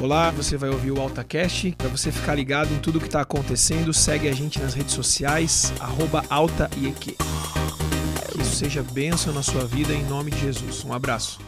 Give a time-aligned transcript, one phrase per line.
[0.00, 1.74] Olá, você vai ouvir o AltaCast.
[1.76, 5.72] Para você ficar ligado em tudo que está acontecendo, segue a gente nas redes sociais,
[6.30, 7.16] AltaIEQ.
[8.30, 10.84] Que isso seja bênção na sua vida em nome de Jesus.
[10.84, 11.40] Um abraço.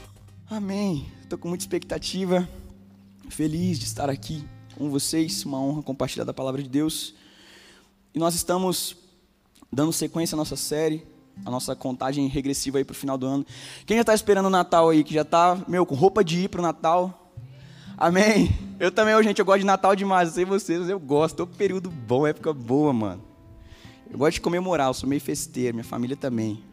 [0.50, 1.06] Amém.
[1.22, 2.48] Estou com muita expectativa,
[3.28, 4.44] feliz de estar aqui
[4.76, 5.44] com vocês.
[5.44, 7.14] Uma honra compartilhar da palavra de Deus.
[8.12, 8.96] E nós estamos
[9.72, 11.06] dando sequência à nossa série,
[11.46, 13.46] a nossa contagem regressiva aí para o final do ano.
[13.86, 16.48] Quem já está esperando o Natal aí, que já está, meu, com roupa de ir
[16.48, 17.19] para o Natal?
[18.00, 18.50] Amém.
[18.78, 21.36] Eu também, gente, eu gosto de Natal demais, eu sei vocês, eu gosto.
[21.36, 23.22] Todo período bom, época boa, mano.
[24.10, 26.64] Eu gosto de comemorar, eu sou meio festeiro, minha família também.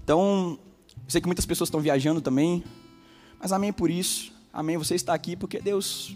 [0.00, 0.60] Então,
[1.08, 2.62] sei que muitas pessoas estão viajando também,
[3.40, 4.32] mas amém por isso.
[4.52, 6.14] Amém, você está aqui porque Deus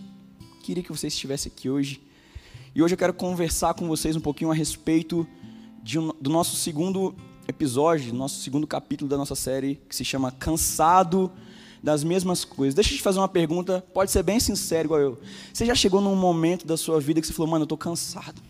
[0.62, 2.00] queria que você estivesse aqui hoje.
[2.72, 5.26] E hoje eu quero conversar com vocês um pouquinho a respeito
[5.96, 7.12] um, do nosso segundo
[7.48, 11.32] episódio, do nosso segundo capítulo da nossa série, que se chama Cansado
[11.82, 12.74] das mesmas coisas.
[12.74, 15.20] Deixa eu te fazer uma pergunta, pode ser bem sincero igual eu.
[15.52, 18.40] Você já chegou num momento da sua vida que você falou, mano, eu estou cansado.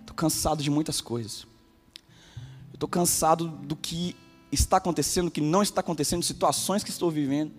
[0.00, 1.46] Estou cansado de muitas coisas.
[2.72, 4.16] Estou cansado do que
[4.52, 7.52] está acontecendo, do que não está acontecendo, situações que estou vivendo.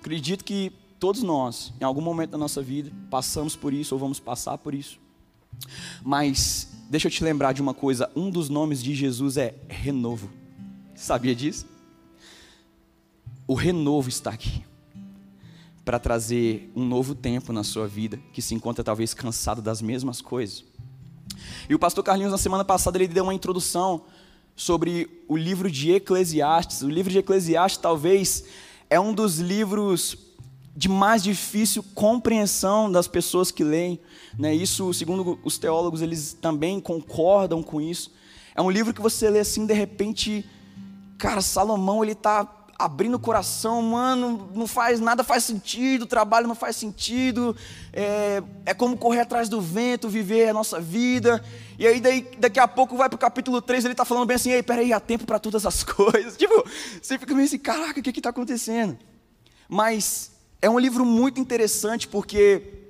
[0.00, 4.18] Acredito que todos nós, em algum momento da nossa vida, passamos por isso ou vamos
[4.20, 4.98] passar por isso.
[6.02, 10.30] Mas deixa eu te lembrar de uma coisa: um dos nomes de Jesus é renovo.
[10.94, 11.71] Sabia disso?
[13.52, 14.64] O renovo está aqui
[15.84, 20.22] para trazer um novo tempo na sua vida, que se encontra talvez cansado das mesmas
[20.22, 20.64] coisas.
[21.68, 24.04] E o pastor Carlinhos, na semana passada, ele deu uma introdução
[24.56, 26.80] sobre o livro de Eclesiastes.
[26.80, 28.44] O livro de Eclesiastes, talvez,
[28.88, 30.16] é um dos livros
[30.74, 34.00] de mais difícil compreensão das pessoas que leem.
[34.38, 34.54] Né?
[34.54, 38.12] Isso, segundo os teólogos, eles também concordam com isso.
[38.54, 40.42] É um livro que você lê assim, de repente,
[41.18, 46.46] cara, Salomão, ele está abrindo o coração, mano, não faz nada faz sentido, o trabalho
[46.46, 47.56] não faz sentido,
[47.92, 51.42] é, é como correr atrás do vento, viver a nossa vida.
[51.78, 54.50] E aí daí, daqui a pouco vai pro capítulo 3, ele está falando bem assim,
[54.50, 56.36] ei, peraí, há tempo para todas as coisas.
[56.36, 56.64] Tipo,
[57.00, 58.98] você fica meio assim, caraca, o que está acontecendo?
[59.68, 62.81] Mas é um livro muito interessante porque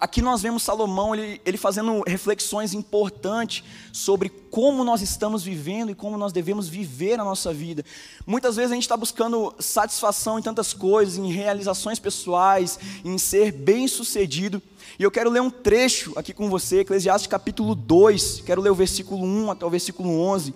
[0.00, 5.94] Aqui nós vemos Salomão ele, ele fazendo reflexões importantes sobre como nós estamos vivendo e
[5.94, 7.84] como nós devemos viver a nossa vida.
[8.24, 13.50] Muitas vezes a gente está buscando satisfação em tantas coisas, em realizações pessoais, em ser
[13.50, 14.62] bem sucedido.
[15.00, 18.76] E eu quero ler um trecho aqui com você, Eclesiastes capítulo 2, quero ler o
[18.76, 20.54] versículo 1 até o versículo 11.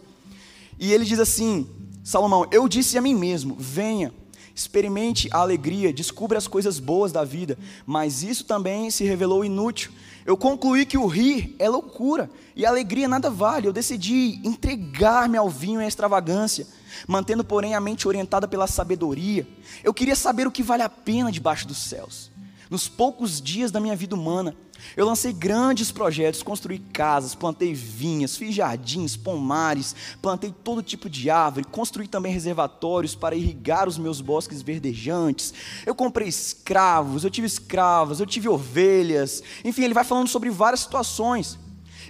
[0.78, 1.68] E ele diz assim:
[2.04, 4.12] Salomão, eu disse a mim mesmo: venha
[4.54, 9.90] Experimente a alegria, descubra as coisas boas da vida, mas isso também se revelou inútil.
[10.26, 13.66] Eu concluí que o rir é loucura e a alegria nada vale.
[13.66, 16.66] Eu decidi entregar-me ao vinho e à extravagância,
[17.06, 19.46] mantendo, porém, a mente orientada pela sabedoria.
[19.82, 22.31] Eu queria saber o que vale a pena debaixo dos céus.
[22.72, 24.56] Nos poucos dias da minha vida humana,
[24.96, 31.28] eu lancei grandes projetos, construí casas, plantei vinhas, fiz jardins, pomares, plantei todo tipo de
[31.28, 35.52] árvore, construí também reservatórios para irrigar os meus bosques verdejantes.
[35.84, 39.42] Eu comprei escravos, eu tive escravas, eu tive ovelhas.
[39.62, 41.58] Enfim, ele vai falando sobre várias situações.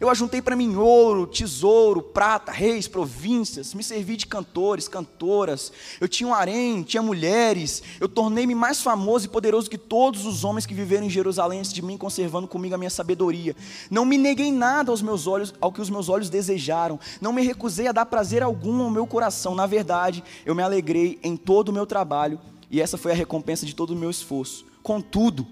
[0.02, 5.70] Eu ajuntei para mim ouro, tesouro, prata, reis, províncias, me servi de cantores, cantoras.
[6.00, 7.84] Eu tinha um harém, tinha mulheres.
[8.00, 11.72] Eu tornei-me mais famoso e poderoso que todos os homens que viveram em Jerusalém antes
[11.72, 13.54] de mim, conservando comigo a minha sabedoria.
[13.88, 16.98] Não me neguei nada aos meus olhos, ao que os meus olhos desejaram.
[17.20, 19.54] Não me recusei a dar prazer algum ao meu coração.
[19.54, 23.64] Na verdade, eu me alegrei em todo o meu trabalho e essa foi a recompensa
[23.64, 24.66] de todo o meu esforço.
[24.82, 25.46] Contudo,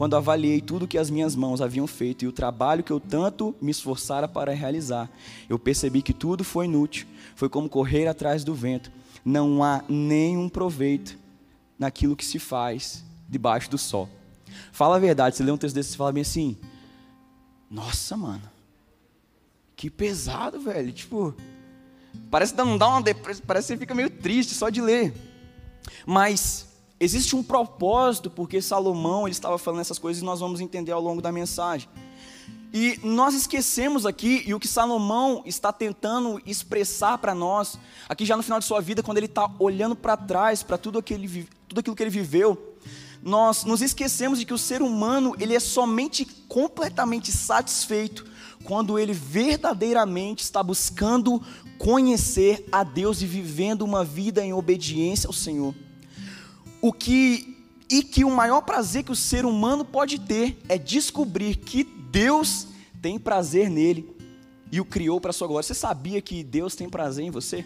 [0.00, 3.54] quando avaliei tudo que as minhas mãos haviam feito e o trabalho que eu tanto
[3.60, 5.10] me esforçara para realizar,
[5.46, 7.06] eu percebi que tudo foi inútil,
[7.36, 8.90] foi como correr atrás do vento.
[9.22, 11.18] Não há nenhum proveito
[11.78, 14.08] naquilo que se faz debaixo do sol.
[14.72, 16.56] Fala a verdade, você lê um texto desse e fala bem assim:
[17.70, 18.50] Nossa, mano,
[19.76, 20.92] que pesado, velho.
[20.92, 21.34] Tipo,
[22.30, 25.12] parece que não dá uma depressão, parece que você fica meio triste só de ler.
[26.06, 26.69] Mas
[27.02, 31.00] Existe um propósito porque Salomão ele estava falando essas coisas e nós vamos entender ao
[31.00, 31.88] longo da mensagem.
[32.74, 38.36] E nós esquecemos aqui, e o que Salomão está tentando expressar para nós, aqui já
[38.36, 41.96] no final de sua vida, quando ele está olhando para trás, para tudo, tudo aquilo
[41.96, 42.76] que ele viveu,
[43.22, 48.24] nós nos esquecemos de que o ser humano ele é somente completamente satisfeito
[48.62, 51.42] quando ele verdadeiramente está buscando
[51.76, 55.74] conhecer a Deus e vivendo uma vida em obediência ao Senhor
[56.80, 57.56] o que
[57.90, 62.68] e que o maior prazer que o ser humano pode ter é descobrir que Deus
[63.02, 64.14] tem prazer nele
[64.70, 65.64] e o criou para sua glória.
[65.64, 67.64] Você sabia que Deus tem prazer em você?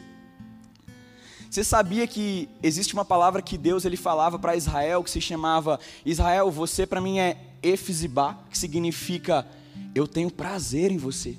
[1.51, 5.79] Você sabia que existe uma palavra que Deus ele falava para Israel que se chamava
[6.05, 9.47] Israel, você para mim é Efizibá, que significa
[9.95, 11.37] eu tenho prazer em você.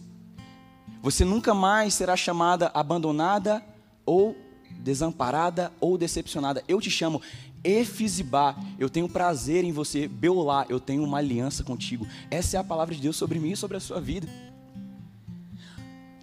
[1.02, 3.64] Você nunca mais será chamada abandonada
[4.06, 4.36] ou
[4.72, 6.64] desamparada ou decepcionada.
[6.68, 7.22] Eu te chamo
[7.66, 10.08] Efizibá, eu tenho prazer em você.
[10.08, 12.08] Beolá, eu tenho uma aliança contigo.
[12.30, 14.28] Essa é a palavra de Deus sobre mim e sobre a sua vida.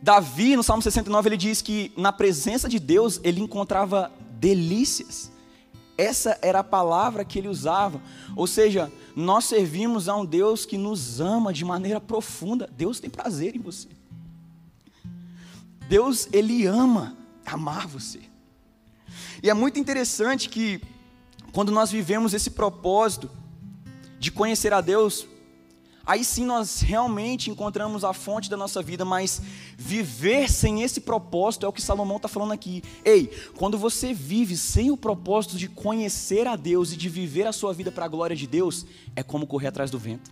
[0.01, 5.31] Davi, no Salmo 69, ele diz que na presença de Deus ele encontrava delícias.
[5.97, 8.01] Essa era a palavra que ele usava.
[8.35, 12.69] Ou seja, nós servimos a um Deus que nos ama de maneira profunda.
[12.77, 13.89] Deus tem prazer em você.
[15.89, 18.21] Deus, ele ama amar você.
[19.43, 20.81] E é muito interessante que
[21.53, 23.31] quando nós vivemos esse propósito
[24.19, 25.27] de conhecer a Deus,
[26.05, 29.43] aí sim nós realmente encontramos a fonte da nossa vida, mas
[29.77, 32.83] viver sem esse propósito é o que Salomão está falando aqui.
[33.05, 37.53] Ei, quando você vive sem o propósito de conhecer a Deus e de viver a
[37.53, 40.31] sua vida para a glória de Deus, é como correr atrás do vento.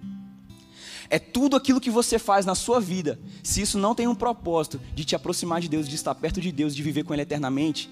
[1.10, 4.80] É tudo aquilo que você faz na sua vida, se isso não tem um propósito
[4.94, 7.90] de te aproximar de Deus, de estar perto de Deus, de viver com Ele eternamente,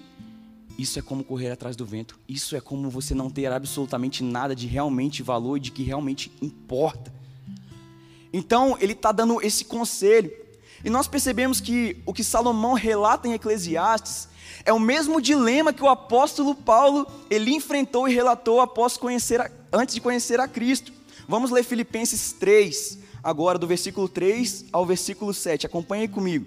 [0.78, 2.16] isso é como correr atrás do vento.
[2.28, 6.30] Isso é como você não ter absolutamente nada de realmente valor e de que realmente
[6.40, 7.12] importa.
[8.32, 10.30] Então, ele está dando esse conselho.
[10.84, 14.28] E nós percebemos que o que Salomão relata em Eclesiastes
[14.64, 19.50] é o mesmo dilema que o apóstolo Paulo ele enfrentou e relatou após conhecer a,
[19.72, 20.92] antes de conhecer a Cristo.
[21.26, 25.66] Vamos ler Filipenses 3, agora do versículo 3 ao versículo 7.
[25.66, 26.46] Acompanhe comigo.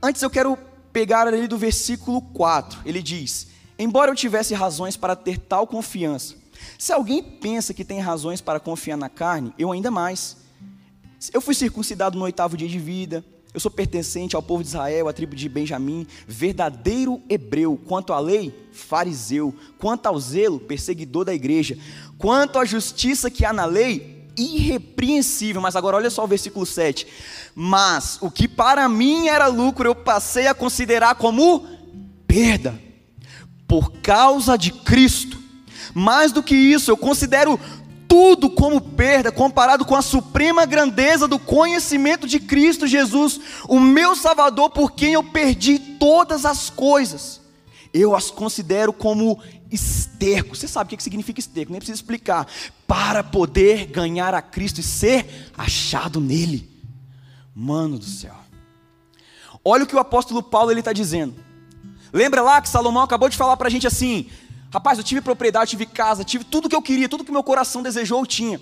[0.00, 0.56] Antes eu quero
[0.94, 2.82] pegar ali do versículo 4.
[2.86, 6.36] Ele diz: Embora eu tivesse razões para ter tal confiança,
[6.78, 10.36] se alguém pensa que tem razões para confiar na carne, eu ainda mais.
[11.32, 15.08] Eu fui circuncidado no oitavo dia de vida, eu sou pertencente ao povo de Israel,
[15.08, 21.34] à tribo de Benjamim, verdadeiro hebreu, quanto à lei, fariseu, quanto ao zelo, perseguidor da
[21.34, 21.76] igreja,
[22.18, 25.60] quanto à justiça que há na lei, irrepreensível.
[25.60, 27.06] Mas agora olha só o versículo 7.
[27.54, 31.66] Mas o que para mim era lucro, eu passei a considerar como
[32.26, 32.78] perda,
[33.66, 35.38] por causa de Cristo.
[35.94, 37.58] Mais do que isso, eu considero
[38.08, 44.14] tudo como perda comparado com a suprema grandeza do conhecimento de Cristo Jesus, o meu
[44.14, 47.40] Salvador, por quem eu perdi todas as coisas.
[47.92, 49.40] Eu as considero como
[49.74, 50.56] esterco.
[50.56, 52.46] Você sabe o que significa esterco, nem precisa explicar.
[52.86, 56.70] Para poder ganhar a Cristo e ser achado nele.
[57.54, 58.34] Mano do céu.
[59.64, 61.34] Olha o que o apóstolo Paulo ele está dizendo.
[62.12, 64.28] Lembra lá que Salomão acabou de falar para a gente assim:
[64.72, 67.82] Rapaz, eu tive propriedade, tive casa, tive tudo que eu queria, tudo que meu coração
[67.82, 68.60] desejou, eu tinha.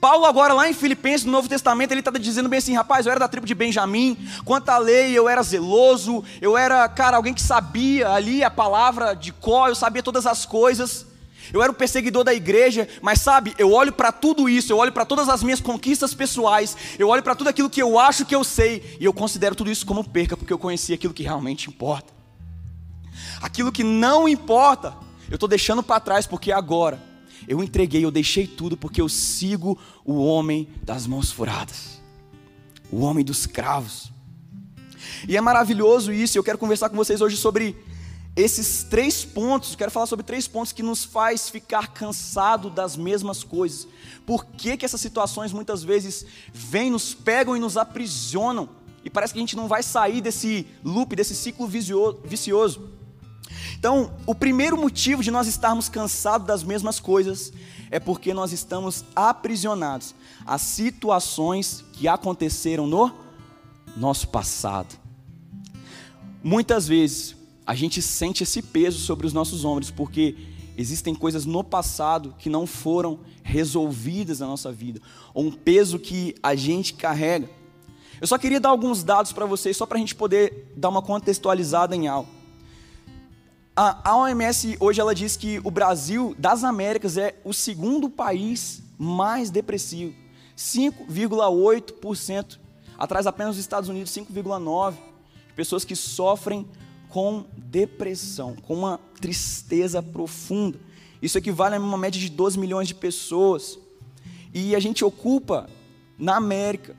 [0.00, 3.10] Paulo agora lá em Filipenses, no Novo Testamento, ele está dizendo bem assim, rapaz, eu
[3.10, 7.34] era da tribo de Benjamim, quanto à lei eu era zeloso, eu era, cara, alguém
[7.34, 11.06] que sabia ali a palavra de có, eu sabia todas as coisas,
[11.52, 14.92] eu era o perseguidor da igreja, mas sabe, eu olho para tudo isso, eu olho
[14.92, 18.34] para todas as minhas conquistas pessoais, eu olho para tudo aquilo que eu acho que
[18.34, 21.68] eu sei, e eu considero tudo isso como perca, porque eu conheci aquilo que realmente
[21.68, 22.12] importa.
[23.40, 24.94] Aquilo que não importa,
[25.30, 27.15] eu estou deixando para trás porque agora
[27.46, 32.00] eu entreguei, eu deixei tudo porque eu sigo o homem das mãos furadas,
[32.90, 34.10] o homem dos cravos.
[35.28, 37.76] E é maravilhoso isso, eu quero conversar com vocês hoje sobre
[38.36, 43.42] esses três pontos, quero falar sobre três pontos que nos faz ficar cansado das mesmas
[43.42, 43.88] coisas.
[44.26, 48.68] Por que, que essas situações muitas vezes vêm, nos pegam e nos aprisionam?
[49.02, 52.90] E parece que a gente não vai sair desse loop, desse ciclo vicioso.
[53.78, 57.52] Então, o primeiro motivo de nós estarmos cansados das mesmas coisas
[57.90, 63.12] é porque nós estamos aprisionados a situações que aconteceram no
[63.96, 64.96] nosso passado.
[66.42, 67.34] Muitas vezes
[67.66, 70.36] a gente sente esse peso sobre os nossos ombros porque
[70.76, 75.00] existem coisas no passado que não foram resolvidas na nossa vida,
[75.32, 77.48] ou um peso que a gente carrega.
[78.20, 81.02] Eu só queria dar alguns dados para vocês, só para a gente poder dar uma
[81.02, 82.35] contextualizada em algo.
[83.78, 89.50] A OMS hoje ela diz que o Brasil das Américas é o segundo país mais
[89.50, 90.14] depressivo,
[90.56, 92.58] 5,8%,
[92.96, 94.94] atrás apenas dos Estados Unidos 5,9%,
[95.54, 96.66] pessoas que sofrem
[97.10, 100.80] com depressão, com uma tristeza profunda.
[101.20, 103.78] Isso equivale a uma média de 12 milhões de pessoas.
[104.54, 105.68] E a gente ocupa
[106.18, 106.96] na América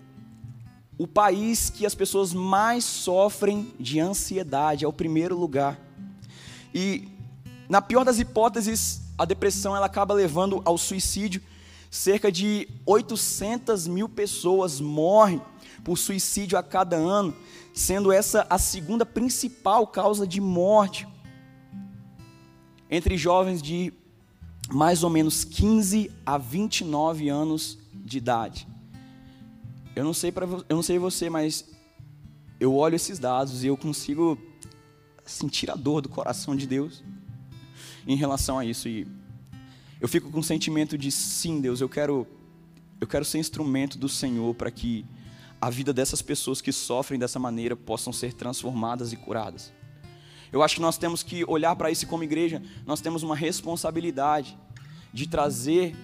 [0.95, 5.86] o país que as pessoas mais sofrem de ansiedade, é o primeiro lugar.
[6.79, 7.09] E
[7.67, 11.41] na pior das hipóteses, a depressão ela acaba levando ao suicídio.
[11.89, 15.41] Cerca de 800 mil pessoas morrem
[15.83, 17.35] por suicídio a cada ano,
[17.73, 21.07] sendo essa a segunda principal causa de morte
[22.91, 23.91] entre jovens de
[24.69, 28.67] mais ou menos 15 a 29 anos de idade.
[29.95, 31.65] Eu não sei para eu não sei você, mas
[32.59, 34.37] eu olho esses dados e eu consigo
[35.27, 37.03] sentir a dor do coração de Deus
[38.07, 38.87] em relação a isso.
[38.87, 39.07] E
[39.99, 42.27] eu fico com o sentimento de sim, Deus, eu quero
[42.99, 45.05] eu quero ser instrumento do Senhor para que
[45.61, 49.71] a vida dessas pessoas que sofrem dessa maneira possam ser transformadas e curadas.
[50.51, 54.57] Eu acho que nós temos que olhar para isso como igreja, nós temos uma responsabilidade
[55.13, 55.95] de trazer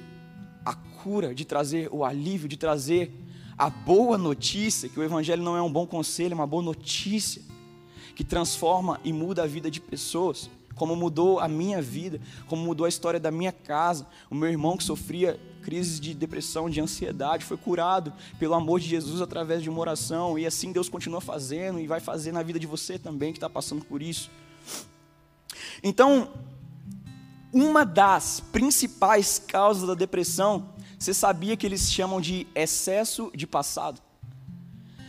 [0.66, 3.12] a cura, de trazer o alívio, de trazer
[3.58, 7.42] a boa notícia, que o Evangelho não é um bom conselho, é uma boa notícia,
[8.16, 12.86] que transforma e muda a vida de pessoas, como mudou a minha vida, como mudou
[12.86, 14.08] a história da minha casa.
[14.30, 18.88] O meu irmão que sofria crises de depressão, de ansiedade, foi curado pelo amor de
[18.88, 22.60] Jesus através de uma oração, e assim Deus continua fazendo e vai fazer na vida
[22.60, 24.30] de você também que está passando por isso.
[25.82, 26.30] Então,
[27.52, 34.02] uma das principais causas da depressão, você sabia que eles chamam de excesso de passado?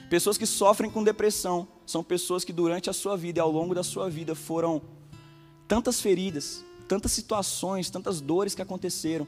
[0.08, 3.74] Pessoas que sofrem com depressão são pessoas que durante a sua vida e ao longo
[3.74, 4.80] da sua vida foram
[5.68, 9.26] tantas feridas, tantas situações, tantas dores que aconteceram,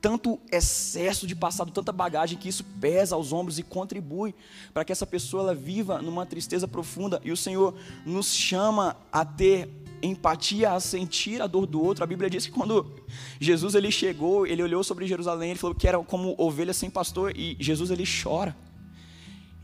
[0.00, 4.34] tanto excesso de passado, tanta bagagem que isso pesa aos ombros e contribui
[4.72, 7.20] para que essa pessoa ela viva numa tristeza profunda.
[7.24, 9.68] E o Senhor nos chama a ter
[10.02, 12.04] empatia, a sentir a dor do outro.
[12.04, 12.92] A Bíblia diz que quando
[13.40, 17.34] Jesus ele chegou, ele olhou sobre Jerusalém, ele falou que era como ovelha sem pastor
[17.34, 18.54] e Jesus ele chora.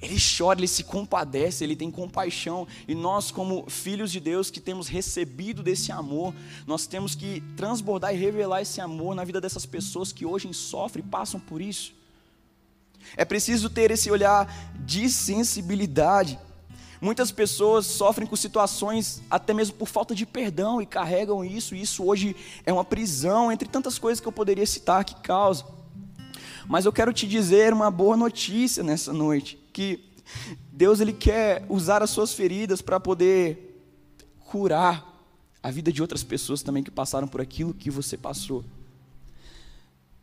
[0.00, 2.66] Ele chora, ele se compadece, ele tem compaixão.
[2.88, 6.35] E nós, como filhos de Deus que temos recebido desse amor,
[6.66, 11.04] nós temos que transbordar e revelar esse amor na vida dessas pessoas que hoje sofrem
[11.04, 11.92] e passam por isso.
[13.16, 16.38] É preciso ter esse olhar de sensibilidade.
[17.00, 21.80] Muitas pessoas sofrem com situações até mesmo por falta de perdão e carregam isso, e
[21.80, 25.64] isso hoje é uma prisão, entre tantas coisas que eu poderia citar que causa.
[26.69, 30.05] Mas eu quero te dizer uma boa notícia nessa noite, que
[30.73, 33.83] Deus ele quer usar as suas feridas para poder
[34.47, 35.07] curar
[35.62, 38.65] a vida de outras pessoas também que passaram por aquilo que você passou.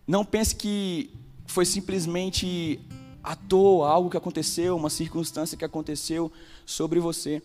[0.08, 1.12] Não pense que
[1.46, 2.80] foi simplesmente
[3.24, 6.32] à toa, algo que aconteceu, uma circunstância que aconteceu
[6.66, 7.42] sobre você.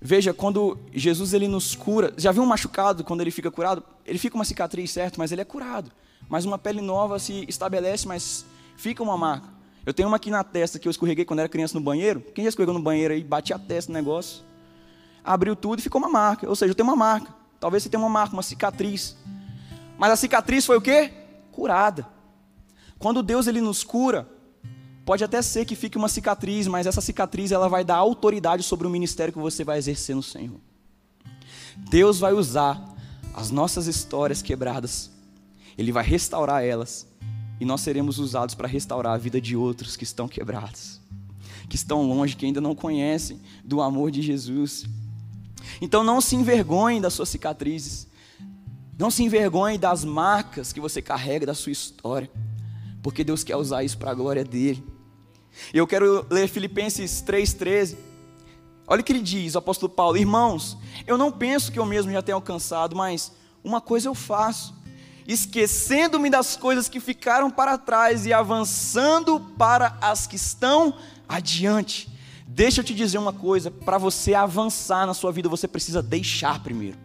[0.00, 3.82] Veja, quando Jesus ele nos cura, já viu um machucado quando ele fica curado?
[4.06, 5.18] Ele fica uma cicatriz, certo?
[5.18, 5.90] Mas ele é curado.
[6.28, 8.44] Mas uma pele nova se estabelece, mas
[8.76, 9.57] fica uma marca.
[9.88, 12.20] Eu tenho uma aqui na testa que eu escorreguei quando era criança no banheiro.
[12.34, 14.44] Quem já escorregou no banheiro aí, bati a testa no negócio,
[15.24, 16.46] abriu tudo e ficou uma marca.
[16.46, 17.34] Ou seja, eu tenho uma marca.
[17.58, 19.16] Talvez você tenha uma marca, uma cicatriz.
[19.96, 21.10] Mas a cicatriz foi o quê?
[21.50, 22.06] Curada.
[22.98, 24.28] Quando Deus ele nos cura,
[25.08, 28.86] Pode até ser que fique uma cicatriz, mas essa cicatriz ela vai dar autoridade sobre
[28.86, 30.60] o ministério que você vai exercer no Senhor.
[31.88, 32.94] Deus vai usar
[33.32, 35.10] as nossas histórias quebradas,
[35.78, 37.06] Ele vai restaurar elas,
[37.60, 41.00] e nós seremos usados para restaurar a vida de outros que estão quebrados,
[41.68, 44.86] que estão longe, que ainda não conhecem do amor de Jesus.
[45.80, 48.06] Então não se envergonhe das suas cicatrizes,
[48.98, 52.30] não se envergonhe das marcas que você carrega da sua história,
[53.02, 54.84] porque Deus quer usar isso para a glória dele.
[55.72, 57.96] Eu quero ler Filipenses 3,13.
[58.86, 62.10] Olha o que ele diz, o apóstolo Paulo: Irmãos, eu não penso que eu mesmo
[62.10, 64.74] já tenha alcançado, mas uma coisa eu faço,
[65.28, 70.94] esquecendo-me das coisas que ficaram para trás e avançando para as que estão
[71.28, 72.08] adiante.
[72.46, 76.62] Deixa eu te dizer uma coisa: para você avançar na sua vida, você precisa deixar
[76.62, 76.96] primeiro.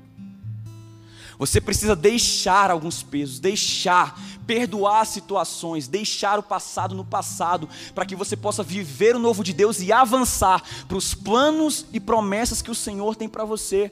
[1.38, 8.16] Você precisa deixar alguns pesos, deixar, perdoar situações, deixar o passado no passado, para que
[8.16, 12.72] você possa viver o novo de Deus e avançar para os planos e promessas que
[12.72, 13.92] o Senhor tem para você.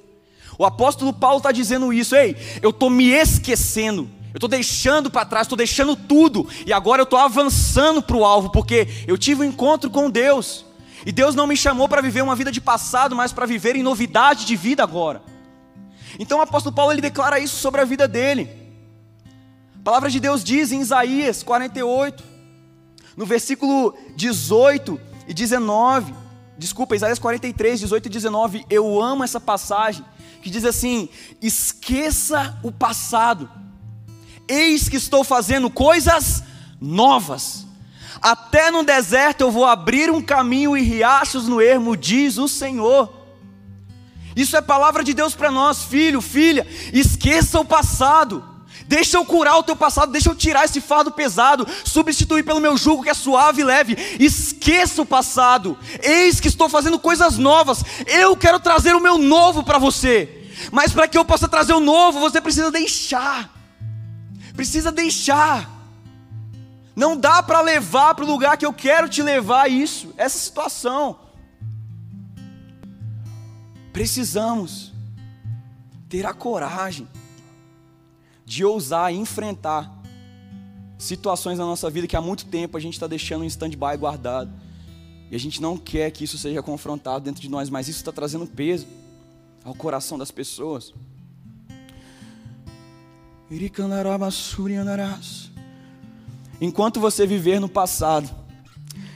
[0.57, 5.25] O apóstolo Paulo está dizendo isso, ei, eu estou me esquecendo, eu estou deixando para
[5.25, 9.41] trás, estou deixando tudo, e agora eu estou avançando para o alvo, porque eu tive
[9.41, 10.65] um encontro com Deus,
[11.05, 13.83] e Deus não me chamou para viver uma vida de passado, mas para viver em
[13.83, 15.21] novidade de vida agora.
[16.19, 18.49] Então o apóstolo Paulo ele declara isso sobre a vida dele.
[19.79, 22.23] A palavra de Deus diz em Isaías 48,
[23.17, 26.13] no versículo 18 e 19,
[26.57, 30.05] desculpa, Isaías 43, 18 e 19, eu amo essa passagem,
[30.41, 31.09] que diz assim:
[31.41, 33.49] esqueça o passado,
[34.47, 36.43] eis que estou fazendo coisas
[36.79, 37.65] novas.
[38.21, 43.21] Até no deserto eu vou abrir um caminho e riachos no ermo, diz o Senhor.
[44.35, 46.65] Isso é palavra de Deus para nós, filho, filha.
[46.93, 48.43] Esqueça o passado.
[48.87, 52.75] Deixa eu curar o teu passado, deixa eu tirar esse fardo pesado, substituir pelo meu
[52.75, 53.97] jugo que é suave e leve.
[54.19, 55.77] Esqueça o passado.
[56.03, 57.83] Eis que estou fazendo coisas novas.
[58.05, 60.49] Eu quero trazer o meu novo para você.
[60.71, 63.60] Mas para que eu possa trazer o novo, você precisa deixar.
[64.61, 65.67] Precisa deixar.
[66.95, 71.17] Não dá para levar para o lugar que eu quero te levar isso, essa situação.
[73.91, 74.93] Precisamos
[76.07, 77.07] ter a coragem
[78.45, 79.91] de ousar enfrentar
[80.95, 84.53] situações na nossa vida que há muito tempo a gente está deixando em stand-by guardado.
[85.31, 88.11] E a gente não quer que isso seja confrontado dentro de nós, mas isso está
[88.11, 88.85] trazendo peso
[89.63, 90.93] ao coração das pessoas.
[96.61, 98.33] Enquanto você viver no passado,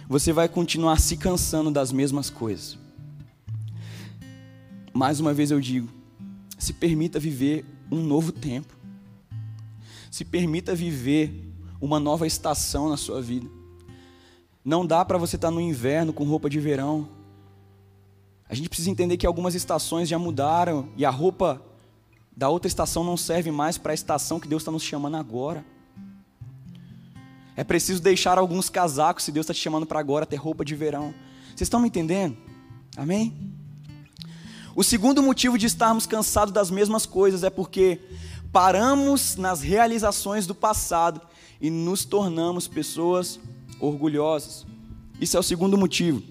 [0.09, 2.77] você vai continuar se cansando das mesmas coisas.
[4.93, 5.87] Mais uma vez eu digo:
[6.57, 8.75] se permita viver um novo tempo.
[10.11, 11.49] Se permita viver
[11.79, 13.49] uma nova estação na sua vida.
[14.65, 17.07] Não dá para você estar tá no inverno com roupa de verão.
[18.49, 21.64] A gente precisa entender que algumas estações já mudaram e a roupa
[22.35, 25.65] da outra estação não serve mais para a estação que Deus está nos chamando agora.
[27.55, 30.75] É preciso deixar alguns casacos se Deus está te chamando para agora ter roupa de
[30.75, 31.13] verão.
[31.47, 32.35] Vocês estão me entendendo?
[32.97, 33.33] Amém?
[34.75, 38.01] O segundo motivo de estarmos cansados das mesmas coisas é porque
[38.51, 41.21] paramos nas realizações do passado
[41.61, 43.39] e nos tornamos pessoas
[43.79, 44.65] orgulhosas.
[45.21, 46.21] Isso é o segundo motivo.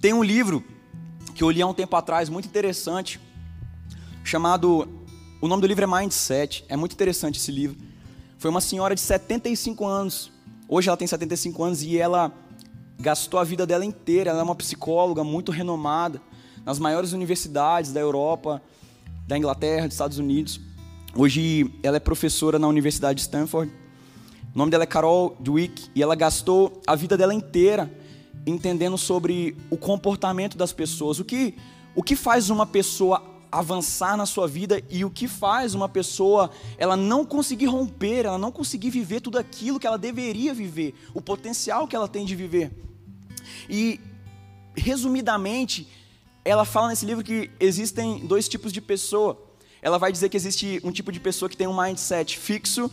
[0.00, 0.64] Tem um livro
[1.42, 3.18] que eu li há um tempo atrás, muito interessante,
[4.22, 4.88] chamado.
[5.40, 6.64] O nome do livro é Mindset.
[6.68, 7.76] É muito interessante esse livro.
[8.38, 10.30] Foi uma senhora de 75 anos.
[10.68, 12.32] Hoje ela tem 75 anos e ela
[12.96, 14.30] gastou a vida dela inteira.
[14.30, 16.22] Ela é uma psicóloga muito renomada
[16.64, 18.62] nas maiores universidades da Europa,
[19.26, 20.60] da Inglaterra, dos Estados Unidos.
[21.12, 23.72] Hoje ela é professora na Universidade de Stanford.
[24.54, 27.92] O nome dela é Carol Dweck e ela gastou a vida dela inteira
[28.46, 31.54] entendendo sobre o comportamento das pessoas, o que
[31.94, 36.50] o que faz uma pessoa avançar na sua vida e o que faz uma pessoa
[36.78, 41.20] ela não conseguir romper, ela não conseguir viver tudo aquilo que ela deveria viver, o
[41.20, 42.72] potencial que ela tem de viver.
[43.68, 44.00] E
[44.74, 45.86] resumidamente,
[46.44, 49.38] ela fala nesse livro que existem dois tipos de pessoa.
[49.82, 52.90] Ela vai dizer que existe um tipo de pessoa que tem um mindset fixo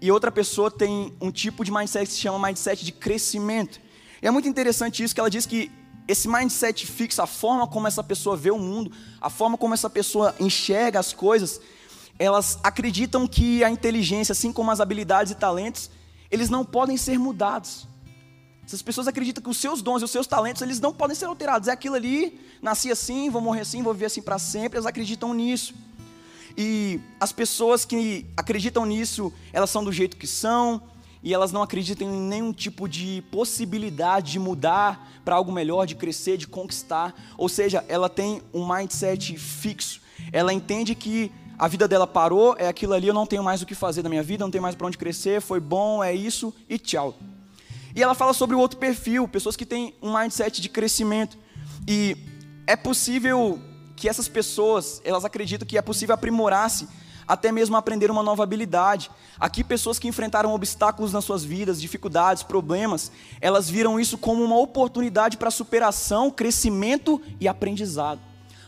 [0.00, 3.80] e outra pessoa tem um tipo de mindset que se chama mindset de crescimento.
[4.22, 5.70] E é muito interessante isso que ela diz que
[6.06, 9.88] esse mindset fixo, a forma como essa pessoa vê o mundo, a forma como essa
[9.88, 11.60] pessoa enxerga as coisas,
[12.18, 15.90] elas acreditam que a inteligência, assim como as habilidades e talentos,
[16.30, 17.86] eles não podem ser mudados.
[18.64, 21.24] Essas pessoas acreditam que os seus dons e os seus talentos, eles não podem ser
[21.24, 21.66] alterados.
[21.66, 24.76] É aquilo ali, nasci assim, vou morrer assim, vou viver assim para sempre.
[24.76, 25.74] Elas acreditam nisso.
[26.56, 30.82] E as pessoas que acreditam nisso, elas são do jeito que são,
[31.22, 35.94] e elas não acreditam em nenhum tipo de possibilidade de mudar para algo melhor, de
[35.94, 37.14] crescer, de conquistar.
[37.36, 40.00] Ou seja, ela tem um mindset fixo.
[40.32, 43.66] Ela entende que a vida dela parou, é aquilo ali, eu não tenho mais o
[43.66, 46.54] que fazer da minha vida, não tenho mais para onde crescer, foi bom, é isso
[46.66, 47.14] e tchau.
[47.94, 51.36] E ela fala sobre o outro perfil, pessoas que têm um mindset de crescimento.
[51.86, 52.16] E
[52.66, 53.60] é possível
[53.94, 56.88] que essas pessoas, elas acreditam que é possível aprimorar-se,
[57.30, 59.08] até mesmo aprender uma nova habilidade.
[59.38, 64.58] Aqui, pessoas que enfrentaram obstáculos nas suas vidas, dificuldades, problemas, elas viram isso como uma
[64.58, 68.20] oportunidade para superação, crescimento e aprendizado.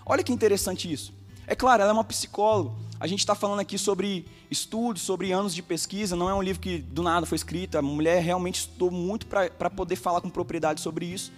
[0.06, 1.12] Olha que interessante isso.
[1.44, 2.70] É claro, ela é uma psicóloga.
[3.00, 6.14] A gente está falando aqui sobre estudos, sobre anos de pesquisa.
[6.14, 7.76] Não é um livro que do nada foi escrito.
[7.76, 11.32] A mulher realmente estudou muito para poder falar com propriedade sobre isso.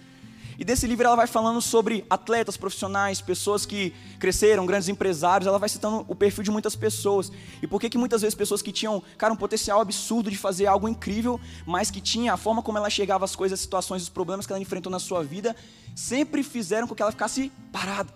[0.57, 5.47] E desse livro ela vai falando sobre atletas profissionais, pessoas que cresceram, grandes empresários.
[5.47, 7.31] Ela vai citando o perfil de muitas pessoas.
[7.61, 10.67] E por que que muitas vezes pessoas que tinham, cara, um potencial absurdo de fazer
[10.67, 14.09] algo incrível, mas que tinha a forma como ela chegava às coisas, às situações, os
[14.09, 15.55] problemas que ela enfrentou na sua vida,
[15.95, 18.13] sempre fizeram com que ela ficasse parada.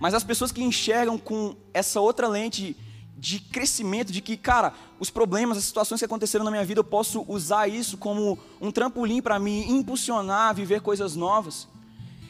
[0.00, 2.76] Mas as pessoas que enxergam com essa outra lente
[3.24, 6.84] de crescimento, de que, cara, os problemas, as situações que aconteceram na minha vida, eu
[6.84, 11.66] posso usar isso como um trampolim para me impulsionar a viver coisas novas.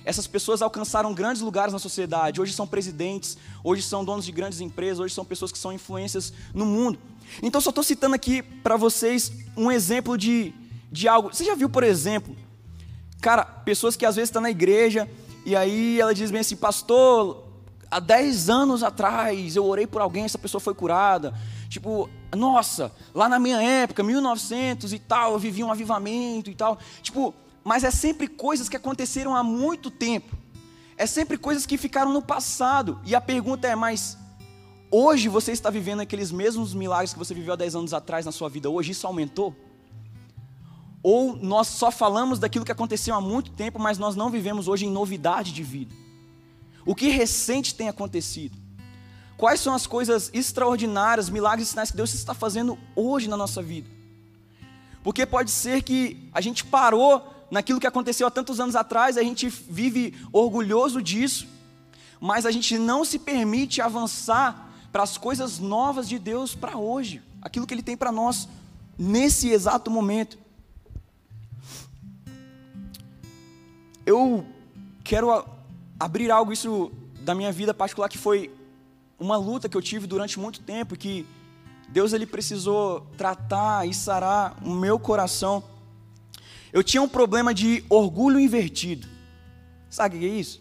[0.05, 4.61] Essas pessoas alcançaram grandes lugares na sociedade, hoje são presidentes, hoje são donos de grandes
[4.61, 6.97] empresas, hoje são pessoas que são influências no mundo.
[7.43, 10.55] Então, só estou citando aqui para vocês um exemplo de,
[10.93, 11.35] de algo.
[11.35, 12.37] Você já viu, por exemplo,
[13.21, 15.11] cara, pessoas que às vezes estão na igreja
[15.45, 17.44] e aí ela diz bem assim, pastor,
[17.95, 21.33] há 10 anos atrás eu orei por alguém, essa pessoa foi curada.
[21.69, 26.77] Tipo, nossa, lá na minha época, 1900 e tal, eu vivi um avivamento e tal.
[27.03, 30.37] Tipo, mas é sempre coisas que aconteceram há muito tempo.
[30.97, 32.99] É sempre coisas que ficaram no passado.
[33.05, 34.19] E a pergunta é: mas
[34.91, 38.33] hoje você está vivendo aqueles mesmos milagres que você viveu há 10 anos atrás na
[38.33, 38.69] sua vida?
[38.69, 39.55] Hoje isso aumentou?
[41.01, 44.85] Ou nós só falamos daquilo que aconteceu há muito tempo, mas nós não vivemos hoje
[44.85, 46.04] em novidade de vida?
[46.87, 48.57] O que recente tem acontecido?
[49.37, 53.63] Quais são as coisas extraordinárias, milagres e sinais que Deus está fazendo hoje na nossa
[53.63, 53.89] vida?
[55.03, 59.23] Porque pode ser que a gente parou naquilo que aconteceu há tantos anos atrás, a
[59.23, 61.47] gente vive orgulhoso disso,
[62.21, 67.21] mas a gente não se permite avançar para as coisas novas de Deus para hoje,
[67.43, 68.49] aquilo que Ele tem para nós
[68.99, 70.39] nesse exato momento.
[74.07, 74.47] Eu
[75.03, 75.45] quero
[75.99, 78.51] abrir algo isso da minha vida particular que foi
[79.19, 81.27] uma luta que eu tive durante muito tempo que
[81.89, 85.63] Deus ele precisou tratar e sarar o meu coração.
[86.73, 89.07] Eu tinha um problema de orgulho invertido.
[89.89, 90.61] Sabe o que é isso?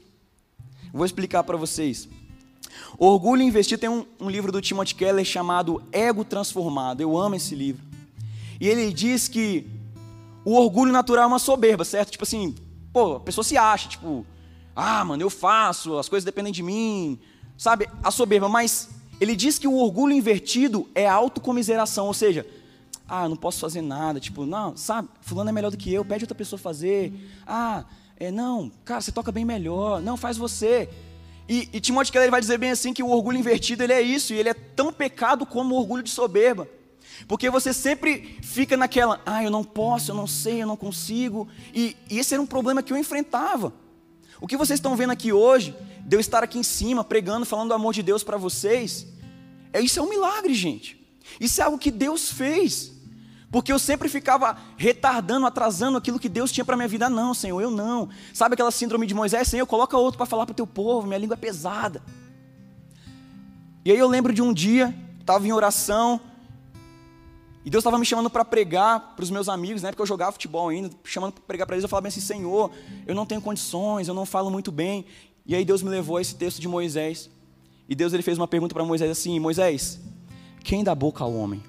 [0.93, 2.07] Vou explicar para vocês.
[2.97, 7.01] Orgulho invertido tem um, um, livro do Timothy Keller chamado Ego Transformado.
[7.01, 7.83] Eu amo esse livro.
[8.59, 9.67] E ele diz que
[10.45, 12.11] o orgulho natural é uma soberba, certo?
[12.11, 12.53] Tipo assim,
[12.91, 14.25] pô, a pessoa se acha, tipo,
[14.75, 17.19] ah, mano, eu faço, as coisas dependem de mim,
[17.57, 17.87] sabe?
[18.03, 22.45] A soberba, mas ele diz que o orgulho invertido é autocomiseração, ou seja,
[23.07, 26.23] ah, não posso fazer nada, tipo, não, sabe, fulano é melhor do que eu, pede
[26.23, 27.13] outra pessoa fazer.
[27.45, 27.85] Ah,
[28.17, 30.89] é, não, cara, você toca bem melhor, não, faz você.
[31.47, 34.33] E, e Timóteo Keller vai dizer bem assim que o orgulho invertido ele é isso,
[34.33, 36.67] e ele é tão pecado como o orgulho de soberba.
[37.27, 41.47] Porque você sempre fica naquela, ah, eu não posso, eu não sei, eu não consigo.
[41.73, 43.73] E, e esse era um problema que eu enfrentava.
[44.39, 47.69] O que vocês estão vendo aqui hoje, de eu estar aqui em cima pregando, falando
[47.69, 49.07] do amor de Deus para vocês,
[49.71, 51.01] é isso é um milagre, gente.
[51.39, 52.91] Isso é algo que Deus fez.
[53.51, 57.09] Porque eu sempre ficava retardando, atrasando aquilo que Deus tinha para minha vida.
[57.09, 58.09] Não, Senhor, eu não.
[58.33, 59.47] Sabe aquela síndrome de Moisés?
[59.47, 62.01] Senhor, coloca outro para falar para o teu povo, minha língua é pesada.
[63.85, 66.19] E aí eu lembro de um dia, estava em oração,
[67.65, 69.89] e Deus estava me chamando para pregar para os meus amigos, né?
[69.89, 71.83] Porque eu jogava futebol ainda, chamando para pregar para eles.
[71.83, 72.71] Eu falava assim: Senhor,
[73.07, 75.05] eu não tenho condições, eu não falo muito bem.
[75.45, 77.29] E aí Deus me levou a esse texto de Moisés.
[77.87, 79.99] E Deus ele fez uma pergunta para Moisés assim: Moisés,
[80.63, 81.63] quem dá boca ao homem?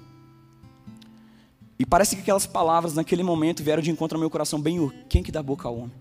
[1.79, 5.23] E parece que aquelas palavras naquele momento vieram de encontro ao meu coração bem, quem
[5.23, 5.91] que dá boca ao homem?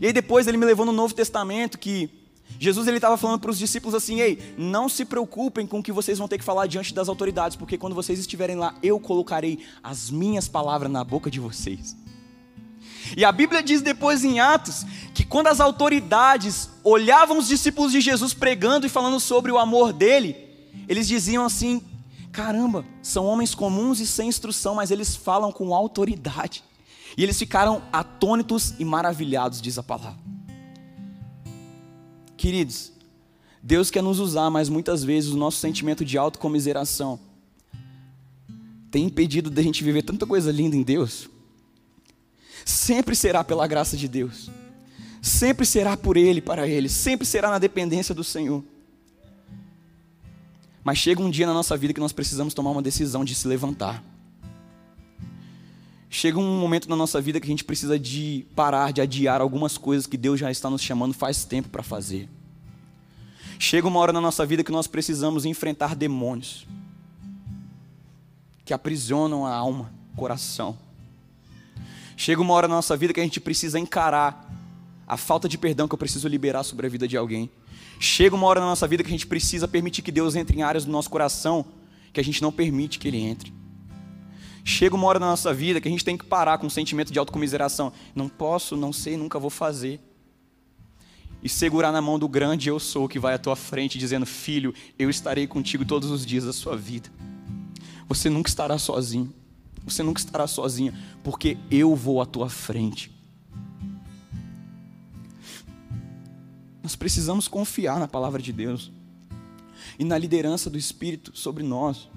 [0.00, 2.23] E aí depois ele me levou no Novo Testamento que
[2.58, 5.92] Jesus ele estava falando para os discípulos assim: ei, não se preocupem com o que
[5.92, 9.58] vocês vão ter que falar diante das autoridades, porque quando vocês estiverem lá, eu colocarei
[9.82, 11.96] as minhas palavras na boca de vocês.
[13.16, 18.00] E a Bíblia diz depois em Atos que quando as autoridades olhavam os discípulos de
[18.00, 20.36] Jesus pregando e falando sobre o amor dele,
[20.88, 21.82] eles diziam assim:
[22.32, 26.64] caramba, são homens comuns e sem instrução, mas eles falam com autoridade.
[27.16, 30.23] E eles ficaram atônitos e maravilhados, diz a palavra.
[32.44, 32.92] Queridos,
[33.62, 37.18] Deus quer nos usar, mas muitas vezes o nosso sentimento de autocomiseração
[38.90, 41.26] tem impedido da gente viver tanta coisa linda em Deus.
[42.62, 44.50] Sempre será pela graça de Deus.
[45.22, 46.86] Sempre será por Ele, para Ele.
[46.86, 48.62] Sempre será na dependência do Senhor.
[50.84, 53.48] Mas chega um dia na nossa vida que nós precisamos tomar uma decisão de se
[53.48, 54.04] levantar.
[56.16, 59.76] Chega um momento na nossa vida que a gente precisa de parar de adiar algumas
[59.76, 62.28] coisas que Deus já está nos chamando faz tempo para fazer.
[63.58, 66.68] Chega uma hora na nossa vida que nós precisamos enfrentar demônios
[68.64, 70.78] que aprisionam a alma, coração.
[72.16, 74.48] Chega uma hora na nossa vida que a gente precisa encarar
[75.08, 77.50] a falta de perdão que eu preciso liberar sobre a vida de alguém.
[77.98, 80.62] Chega uma hora na nossa vida que a gente precisa permitir que Deus entre em
[80.62, 81.66] áreas do nosso coração
[82.12, 83.63] que a gente não permite que Ele entre.
[84.64, 87.12] Chega uma hora na nossa vida que a gente tem que parar com o sentimento
[87.12, 87.92] de autocomiseração.
[88.14, 90.00] Não posso, não sei, nunca vou fazer.
[91.42, 94.72] E segurar na mão do grande eu sou que vai à tua frente, dizendo: Filho,
[94.98, 97.10] eu estarei contigo todos os dias da sua vida.
[98.08, 99.32] Você nunca estará sozinho.
[99.84, 103.12] Você nunca estará sozinha, porque eu vou à tua frente.
[106.82, 108.90] Nós precisamos confiar na palavra de Deus
[109.98, 112.08] e na liderança do Espírito sobre nós.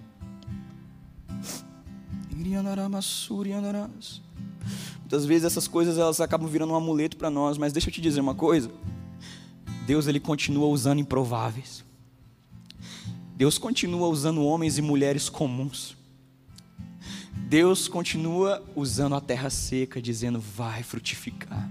[4.99, 8.01] Muitas vezes essas coisas elas acabam virando um amuleto para nós, mas deixa eu te
[8.01, 8.69] dizer uma coisa.
[9.85, 11.83] Deus ele continua usando improváveis.
[13.35, 15.95] Deus continua usando homens e mulheres comuns.
[17.47, 21.69] Deus continua usando a terra seca, dizendo: vai frutificar.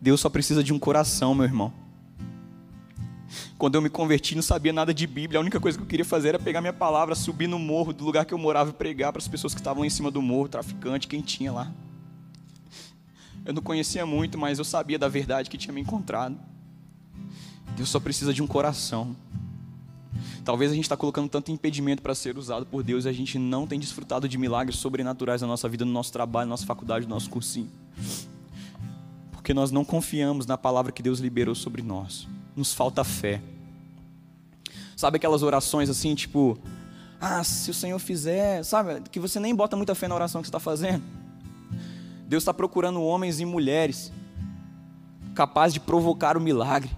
[0.00, 1.83] Deus só precisa de um coração, meu irmão.
[3.64, 5.38] Quando eu me converti, não sabia nada de Bíblia.
[5.38, 8.04] A única coisa que eu queria fazer era pegar minha palavra, subir no morro do
[8.04, 10.48] lugar que eu morava e pregar para as pessoas que estavam em cima do morro,
[10.48, 11.72] traficante, quem tinha lá.
[13.42, 16.38] Eu não conhecia muito, mas eu sabia da verdade que tinha me encontrado.
[17.74, 19.16] Deus só precisa de um coração.
[20.44, 23.38] Talvez a gente está colocando tanto impedimento para ser usado por Deus e a gente
[23.38, 27.06] não tem desfrutado de milagres sobrenaturais na nossa vida, no nosso trabalho, na nossa faculdade,
[27.06, 27.70] no nosso cursinho.
[29.32, 32.28] Porque nós não confiamos na palavra que Deus liberou sobre nós.
[32.54, 33.40] Nos falta fé.
[34.96, 36.58] Sabe aquelas orações assim, tipo,
[37.20, 40.46] ah, se o Senhor fizer, sabe, que você nem bota muita fé na oração que
[40.46, 41.02] você está fazendo.
[42.26, 44.12] Deus está procurando homens e mulheres
[45.34, 46.90] capazes de provocar o milagre,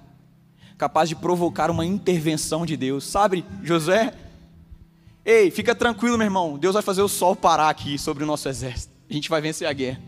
[0.77, 3.05] capazes de provocar uma intervenção de Deus.
[3.05, 4.15] Sabe, José?
[5.25, 6.59] Ei, fica tranquilo, meu irmão.
[6.59, 8.95] Deus vai fazer o sol parar aqui sobre o nosso exército.
[9.09, 10.01] A gente vai vencer a guerra.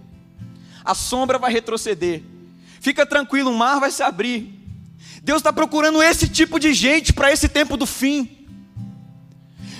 [0.84, 2.22] A sombra vai retroceder.
[2.80, 4.57] Fica tranquilo, o mar vai se abrir.
[5.28, 8.38] Deus está procurando esse tipo de gente para esse tempo do fim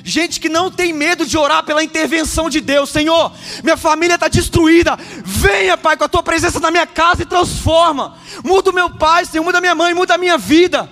[0.05, 2.89] gente que não tem medo de orar pela intervenção de Deus.
[2.91, 3.31] Senhor,
[3.63, 4.97] minha família está destruída.
[5.25, 8.17] Venha, Pai, com a tua presença na minha casa e transforma.
[8.43, 10.89] Muda o meu pai, Senhor, muda a minha mãe, muda a minha vida.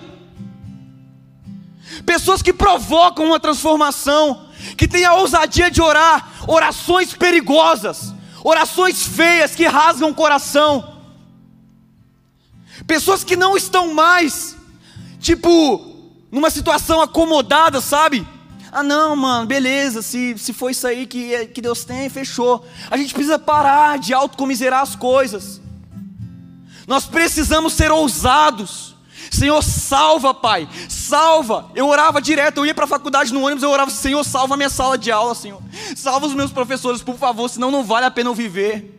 [2.05, 9.55] Pessoas que provocam uma transformação, que têm a ousadia de orar, orações perigosas, orações feias
[9.55, 10.96] que rasgam o coração.
[12.85, 14.55] Pessoas que não estão mais,
[15.19, 15.97] tipo,
[16.31, 18.27] numa situação acomodada, sabe?
[18.71, 22.65] Ah, não, mano, beleza, se, se for isso aí que, que Deus tem, fechou.
[22.91, 25.61] A gente precisa parar de autocomiserar as coisas.
[26.85, 28.95] Nós precisamos ser ousados.
[29.31, 31.69] Senhor, salva, Pai, salva.
[31.75, 34.57] Eu orava direto, eu ia para a faculdade no ônibus, eu orava, Senhor, salva a
[34.57, 35.61] minha sala de aula, Senhor.
[35.95, 38.97] Salva os meus professores, por favor, senão não vale a pena eu viver.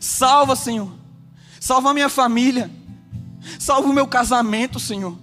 [0.00, 0.97] Salva, Senhor.
[1.68, 2.70] Salva a minha família.
[3.58, 5.14] Salva o meu casamento, Senhor.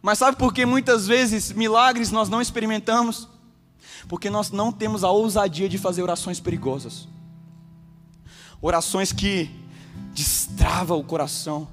[0.00, 3.28] Mas sabe por que muitas vezes milagres nós não experimentamos?
[4.08, 7.06] Porque nós não temos a ousadia de fazer orações perigosas.
[8.62, 9.50] Orações que
[10.14, 11.68] destravam o coração.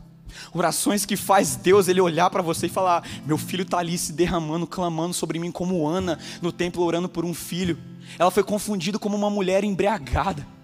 [0.51, 4.12] Orações que faz Deus ele olhar para você e falar: "Meu filho está ali se
[4.12, 7.80] derramando, clamando sobre mim como Ana no templo orando por um filho".
[8.19, 10.54] Ela foi confundida como uma mulher embriagada.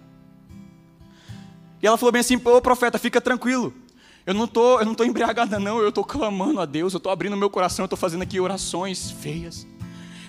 [1.82, 3.74] E ela falou bem assim: "Ô profeta, fica tranquilo.
[4.24, 7.10] Eu não tô, eu não tô embriagada não, eu estou clamando a Deus, eu estou
[7.10, 9.66] abrindo meu coração, eu estou fazendo aqui orações feias.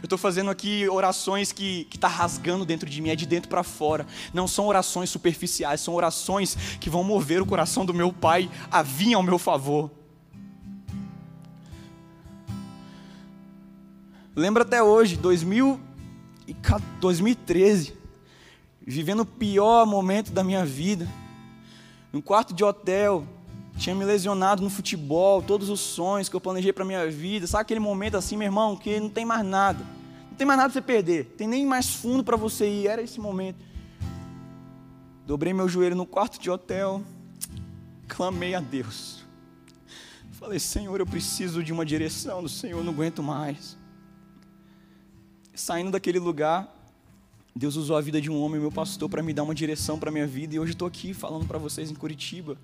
[0.01, 3.63] Eu estou fazendo aqui orações que está rasgando dentro de mim, é de dentro para
[3.63, 4.05] fora.
[4.33, 8.81] Não são orações superficiais, são orações que vão mover o coração do meu Pai a
[8.81, 9.89] vir ao meu favor.
[14.35, 15.79] Lembro até hoje, 2000,
[16.99, 17.93] 2013,
[18.81, 21.07] vivendo o pior momento da minha vida,
[22.13, 23.27] num quarto de hotel,
[23.75, 27.47] tinha me lesionado no futebol, todos os sonhos que eu planejei para minha vida.
[27.47, 29.83] Sabe aquele momento assim, meu irmão, que não tem mais nada.
[30.29, 31.25] Não tem mais nada para você perder.
[31.35, 32.87] Tem nem mais fundo para você ir.
[32.87, 33.65] Era esse momento.
[35.25, 37.01] Dobrei meu joelho no quarto de hotel.
[38.07, 39.25] Clamei a Deus.
[40.33, 43.75] Falei, Senhor, eu preciso de uma direção do Senhor, não aguento mais.
[45.55, 46.82] Saindo daquele lugar,
[47.55, 50.11] Deus usou a vida de um homem, meu pastor, para me dar uma direção para
[50.11, 50.55] minha vida.
[50.55, 52.57] E hoje estou aqui falando para vocês em Curitiba.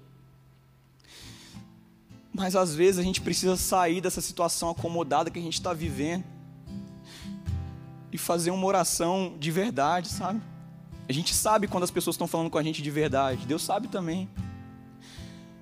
[2.33, 6.23] Mas às vezes a gente precisa sair dessa situação acomodada que a gente está vivendo
[8.11, 10.41] e fazer uma oração de verdade, sabe?
[11.07, 13.87] A gente sabe quando as pessoas estão falando com a gente de verdade, Deus sabe
[13.87, 14.29] também.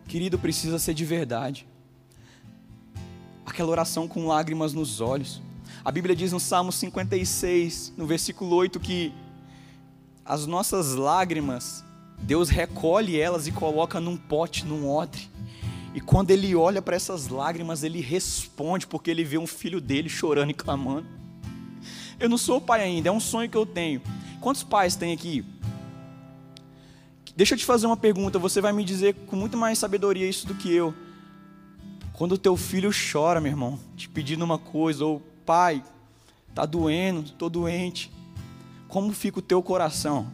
[0.07, 1.67] Querido, precisa ser de verdade.
[3.45, 5.41] Aquela oração com lágrimas nos olhos.
[5.87, 9.13] A Bíblia diz no Salmo 56, no versículo 8, que
[10.25, 11.81] as nossas lágrimas,
[12.19, 15.29] Deus recolhe elas e coloca num pote, num odre
[15.95, 20.09] e quando ele olha para essas lágrimas, ele responde, porque ele vê um filho dele
[20.09, 21.07] chorando e clamando.
[22.19, 24.01] Eu não sou pai ainda, é um sonho que eu tenho.
[24.41, 25.45] Quantos pais tem aqui?
[27.33, 30.45] Deixa eu te fazer uma pergunta, você vai me dizer com muito mais sabedoria isso
[30.45, 30.93] do que eu.
[32.11, 35.81] Quando o teu filho chora, meu irmão, te pedindo uma coisa, ou pai,
[36.53, 38.11] tá doendo, estou doente,
[38.89, 40.27] como fica o teu coração?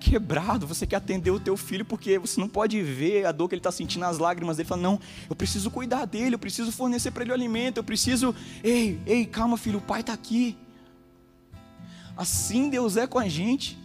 [0.00, 3.54] quebrado, você quer atender o teu filho porque você não pode ver a dor que
[3.54, 4.66] ele está sentindo, as lágrimas dele.
[4.66, 8.34] Fala, não, eu preciso cuidar dele, eu preciso fornecer para ele o alimento, eu preciso.
[8.64, 10.56] Ei, ei, calma, filho, o pai está aqui.
[12.16, 13.78] Assim Deus é com a gente,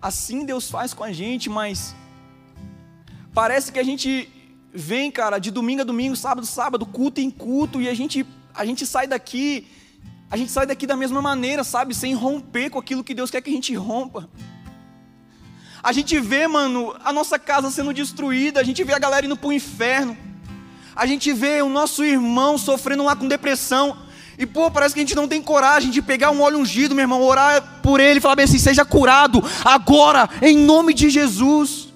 [0.00, 1.96] assim Deus faz com a gente, mas
[3.32, 4.28] parece que a gente
[4.72, 8.26] vem, cara, de domingo a domingo, sábado a sábado, culto em culto, e a gente,
[8.56, 9.66] a gente sai daqui,
[10.30, 13.42] a gente sai daqui da mesma maneira, sabe, sem romper com aquilo que Deus quer
[13.42, 14.28] que a gente rompa.
[15.82, 19.36] A gente vê, mano, a nossa casa sendo destruída, a gente vê a galera indo
[19.36, 20.16] para o inferno,
[20.96, 23.96] a gente vê o nosso irmão sofrendo lá com depressão,
[24.38, 27.04] E pô, parece que a gente não tem coragem de pegar um óleo ungido, meu
[27.04, 31.88] irmão, orar por ele falar bem assim: seja curado agora, em nome de Jesus.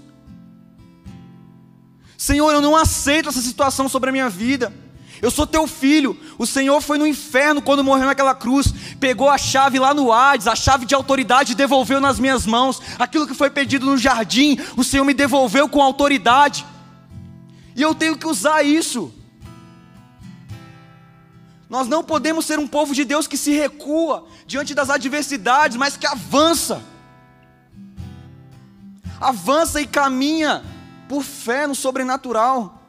[2.16, 4.72] Senhor, eu não aceito essa situação sobre a minha vida.
[5.22, 6.18] Eu sou teu filho.
[6.38, 10.46] O Senhor foi no inferno quando morreu naquela cruz, pegou a chave lá no Hades,
[10.46, 12.80] a chave de autoridade, e devolveu nas minhas mãos.
[12.98, 16.64] Aquilo que foi pedido no jardim, o Senhor me devolveu com autoridade.
[17.76, 19.12] E eu tenho que usar isso.
[21.68, 25.96] Nós não podemos ser um povo de Deus que se recua diante das adversidades, mas
[25.96, 26.82] que avança.
[29.20, 30.64] Avança e caminha
[31.08, 32.79] por fé no sobrenatural.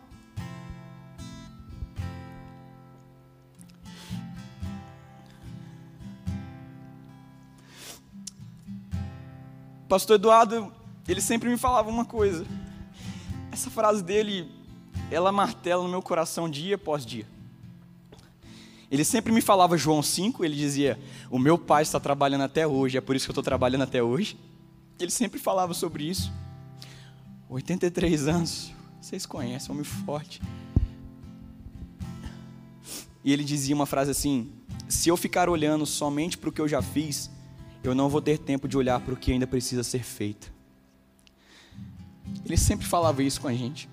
[9.91, 10.71] Pastor Eduardo,
[11.05, 12.45] ele sempre me falava uma coisa.
[13.51, 14.49] Essa frase dele,
[15.11, 17.27] ela martela no meu coração dia após dia.
[18.89, 20.97] Ele sempre me falava João 5, ele dizia:
[21.29, 24.01] O meu pai está trabalhando até hoje, é por isso que eu estou trabalhando até
[24.01, 24.39] hoje.
[24.97, 26.31] Ele sempre falava sobre isso.
[27.49, 30.41] 83 anos, vocês conhecem, homem forte.
[33.25, 34.53] E ele dizia uma frase assim:
[34.87, 37.29] Se eu ficar olhando somente para o que eu já fiz,
[37.83, 40.51] eu não vou ter tempo de olhar para o que ainda precisa ser feito.
[42.45, 43.89] Ele sempre falava isso com a gente.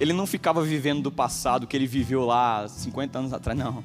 [0.00, 3.84] Ele não ficava vivendo do passado que ele viveu lá 50 anos atrás, não.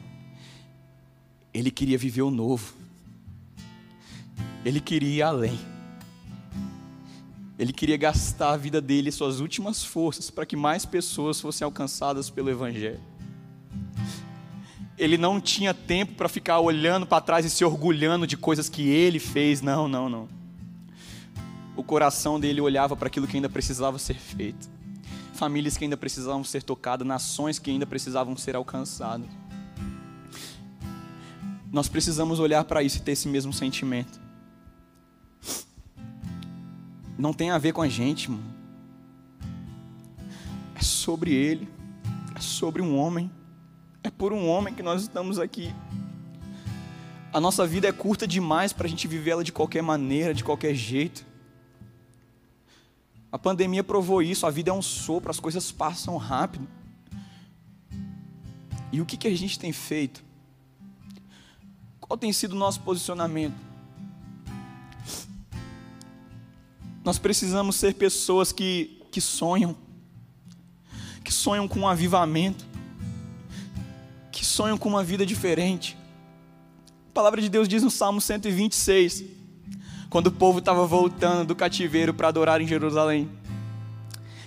[1.53, 2.73] Ele queria viver o novo.
[4.63, 5.59] Ele queria ir além.
[7.57, 12.29] Ele queria gastar a vida dele, suas últimas forças, para que mais pessoas fossem alcançadas
[12.29, 13.14] pelo Evangelho
[14.97, 18.87] ele não tinha tempo para ficar olhando para trás e se orgulhando de coisas que
[18.87, 19.61] ele fez.
[19.61, 20.29] Não, não, não.
[21.75, 24.69] O coração dele olhava para aquilo que ainda precisava ser feito.
[25.33, 29.27] Famílias que ainda precisavam ser tocadas, nações que ainda precisavam ser alcançadas.
[31.69, 34.21] Nós precisamos olhar para isso e ter esse mesmo sentimento.
[37.17, 38.43] Não tem a ver com a gente, mano.
[40.73, 41.67] É sobre ele.
[42.33, 43.29] É sobre um homem.
[44.05, 45.73] É por um homem que nós estamos aqui.
[47.33, 50.43] A nossa vida é curta demais para a gente viver ela de qualquer maneira, de
[50.43, 51.25] qualquer jeito.
[53.31, 56.67] A pandemia provou isso, a vida é um sopro, as coisas passam rápido.
[58.91, 60.23] E o que, que a gente tem feito?
[61.99, 63.57] Qual tem sido o nosso posicionamento?
[67.03, 69.75] Nós precisamos ser pessoas que, que sonham,
[71.23, 72.74] que sonham com um avivamento,
[74.55, 75.97] sonham com uma vida diferente.
[77.09, 79.25] A palavra de Deus diz no Salmo 126,
[80.09, 83.29] quando o povo estava voltando do cativeiro para adorar em Jerusalém.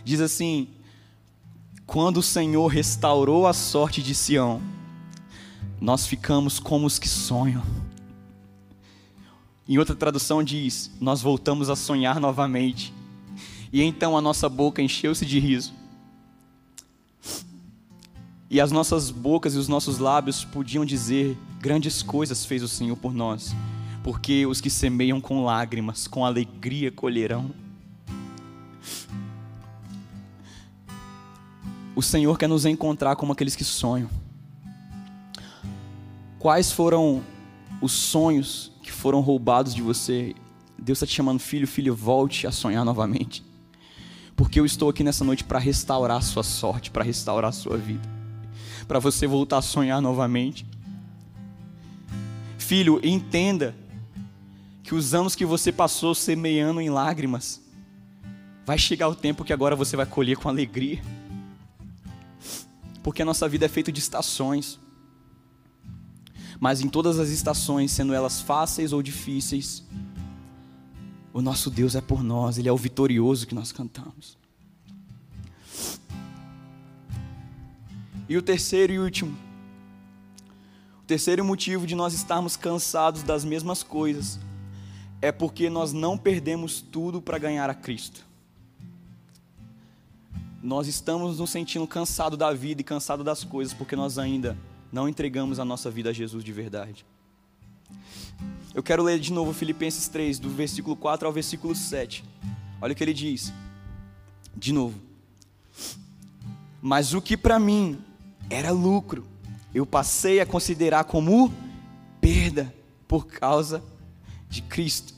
[0.03, 0.69] Diz assim:
[1.87, 4.63] Quando o Senhor restaurou a sorte de Sião,
[5.79, 7.63] nós ficamos como os que sonham.
[9.69, 12.95] Em outra tradução diz: Nós voltamos a sonhar novamente.
[13.71, 15.75] E então a nossa boca encheu-se de riso
[18.51, 22.97] e as nossas bocas e os nossos lábios podiam dizer: Grandes coisas fez o Senhor
[22.97, 23.55] por nós,
[24.03, 27.51] porque os que semeiam com lágrimas, com alegria colherão.
[31.95, 34.09] O Senhor quer nos encontrar como aqueles que sonham.
[36.39, 37.23] Quais foram
[37.83, 40.35] os sonhos que foram roubados de você?
[40.79, 43.45] Deus está te chamando, filho, filho, volte a sonhar novamente.
[44.37, 47.77] Porque eu estou aqui nessa noite para restaurar a sua sorte, para restaurar a sua
[47.77, 48.18] vida
[48.89, 50.67] para você voltar a sonhar novamente.
[52.57, 53.75] Filho, entenda
[54.83, 57.61] que os anos que você passou semeando em lágrimas,
[58.65, 61.03] vai chegar o tempo que agora você vai colher com alegria.
[63.03, 64.81] Porque a nossa vida é feita de estações.
[66.59, 69.85] Mas em todas as estações, sendo elas fáceis ou difíceis,
[71.35, 74.38] o nosso Deus é por nós, Ele é o vitorioso que nós cantamos.
[78.29, 79.37] E o terceiro e último.
[81.03, 84.39] O terceiro motivo de nós estarmos cansados das mesmas coisas
[85.23, 88.25] é porque nós não perdemos tudo para ganhar a Cristo.
[90.63, 94.57] Nós estamos nos sentindo cansados da vida e cansados das coisas porque nós ainda
[94.93, 97.07] não entregamos a nossa vida a Jesus de verdade.
[98.75, 102.25] Eu quero ler de novo Filipenses 3, do versículo 4 ao versículo 7.
[102.81, 103.53] Olha o que ele diz.
[104.55, 105.01] De novo.
[106.81, 107.99] Mas o que para mim
[108.51, 109.25] era lucro.
[109.75, 111.53] Eu passei a considerar como
[112.21, 112.73] perda
[113.07, 113.83] por causa
[114.49, 115.15] de Cristo.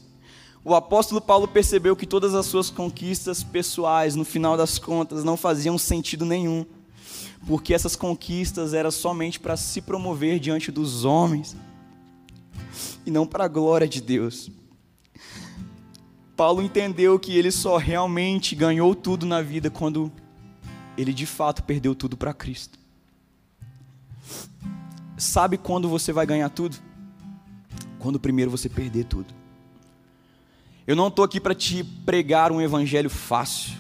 [0.65, 5.37] O apóstolo Paulo percebeu que todas as suas conquistas pessoais, no final das contas, não
[5.37, 6.67] faziam sentido nenhum,
[7.47, 11.57] porque essas conquistas eram somente para se promover diante dos homens
[13.07, 14.51] e não para a glória de Deus.
[16.37, 20.13] Paulo entendeu que ele só realmente ganhou tudo na vida quando
[20.97, 22.80] ele de fato perdeu tudo para Cristo.
[25.21, 26.79] Sabe quando você vai ganhar tudo?
[27.99, 29.35] Quando primeiro você perder tudo.
[30.87, 33.75] Eu não estou aqui para te pregar um evangelho fácil.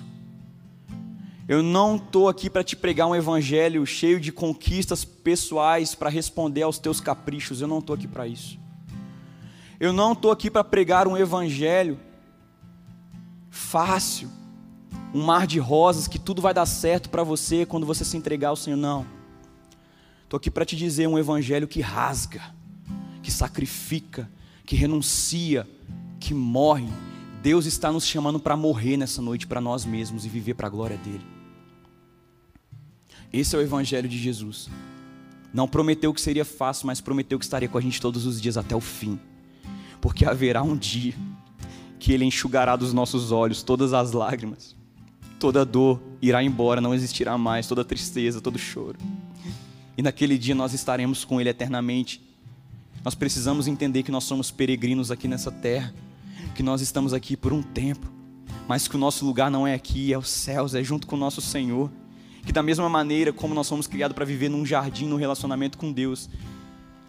[1.49, 6.62] Eu não estou aqui para te pregar um evangelho cheio de conquistas pessoais para responder
[6.62, 7.62] aos teus caprichos.
[7.62, 8.59] Eu não estou aqui para isso.
[9.80, 11.99] Eu não estou aqui para pregar um evangelho
[13.49, 14.28] fácil,
[15.14, 18.51] um mar de rosas que tudo vai dar certo para você quando você se entregar
[18.51, 18.76] ao Senhor.
[18.76, 19.20] Não.
[20.31, 22.55] Estou aqui para te dizer um evangelho que rasga,
[23.20, 24.31] que sacrifica,
[24.64, 25.68] que renuncia,
[26.20, 26.87] que morre.
[27.43, 30.70] Deus está nos chamando para morrer nessa noite para nós mesmos e viver para a
[30.70, 31.26] glória dele.
[33.33, 34.70] Esse é o evangelho de Jesus.
[35.53, 38.57] Não prometeu que seria fácil, mas prometeu que estaria com a gente todos os dias
[38.57, 39.18] até o fim.
[40.01, 41.14] Porque haverá um dia
[41.99, 44.76] que ele enxugará dos nossos olhos todas as lágrimas.
[45.41, 48.97] Toda dor irá embora, não existirá mais, toda tristeza, todo choro.
[50.01, 52.22] E naquele dia nós estaremos com ele eternamente.
[53.05, 55.92] Nós precisamos entender que nós somos peregrinos aqui nessa terra,
[56.55, 58.11] que nós estamos aqui por um tempo,
[58.66, 61.18] mas que o nosso lugar não é aqui, é os céus, é junto com o
[61.18, 61.90] nosso Senhor
[62.46, 65.92] que da mesma maneira como nós fomos criados para viver num jardim, no relacionamento com
[65.92, 66.30] Deus,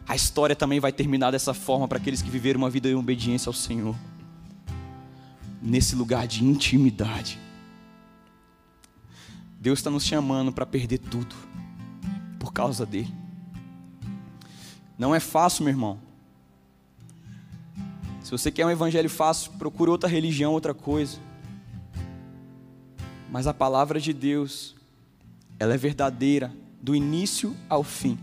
[0.05, 3.49] a história também vai terminar dessa forma para aqueles que viveram uma vida em obediência
[3.49, 3.95] ao Senhor.
[5.61, 7.39] Nesse lugar de intimidade.
[9.57, 11.33] Deus está nos chamando para perder tudo
[12.51, 13.13] por causa dele.
[14.97, 15.97] Não é fácil, meu irmão.
[18.21, 21.17] Se você quer um evangelho fácil, procure outra religião, outra coisa.
[23.31, 24.75] Mas a palavra de Deus
[25.57, 28.19] ela é verdadeira do início ao fim.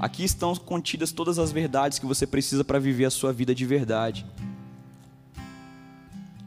[0.00, 3.64] Aqui estão contidas todas as verdades que você precisa para viver a sua vida de
[3.64, 4.26] verdade.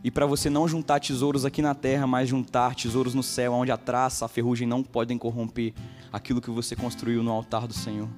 [0.03, 3.71] E para você não juntar tesouros aqui na terra, mas juntar tesouros no céu, onde
[3.71, 5.73] a traça, a ferrugem não podem corromper
[6.11, 8.09] aquilo que você construiu no altar do Senhor.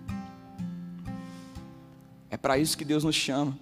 [2.29, 3.55] É para isso que Deus nos chama.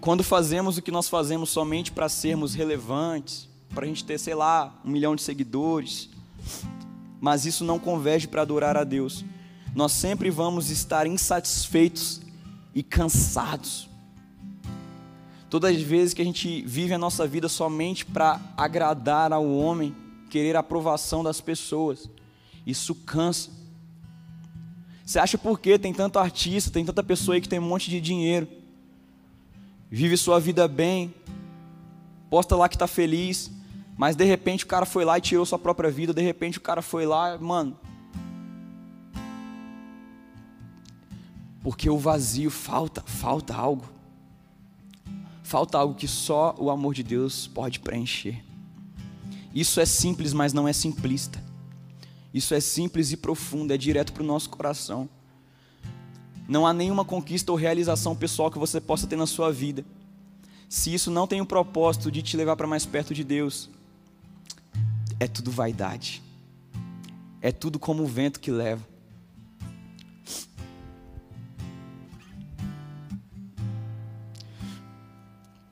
[0.00, 4.34] Quando fazemos o que nós fazemos somente para sermos relevantes, para a gente ter, sei
[4.34, 6.08] lá, um milhão de seguidores.
[7.20, 9.22] Mas isso não converge para adorar a Deus.
[9.74, 12.22] Nós sempre vamos estar insatisfeitos
[12.74, 13.89] e cansados.
[15.50, 19.94] Todas as vezes que a gente vive a nossa vida somente para agradar ao homem,
[20.30, 22.08] querer a aprovação das pessoas,
[22.64, 23.50] isso cansa.
[25.04, 27.90] Você acha por que tem tanto artista, tem tanta pessoa aí que tem um monte
[27.90, 28.46] de dinheiro,
[29.90, 31.12] vive sua vida bem,
[32.30, 33.50] posta lá que está feliz,
[33.98, 36.60] mas de repente o cara foi lá e tirou sua própria vida, de repente o
[36.60, 37.76] cara foi lá, mano.
[41.60, 43.99] Porque o vazio falta, falta algo.
[45.50, 48.40] Falta algo que só o amor de Deus pode preencher.
[49.52, 51.42] Isso é simples, mas não é simplista.
[52.32, 55.08] Isso é simples e profundo, é direto para o nosso coração.
[56.48, 59.84] Não há nenhuma conquista ou realização pessoal que você possa ter na sua vida.
[60.68, 63.68] Se isso não tem o propósito de te levar para mais perto de Deus,
[65.18, 66.22] é tudo vaidade.
[67.42, 68.86] É tudo como o vento que leva.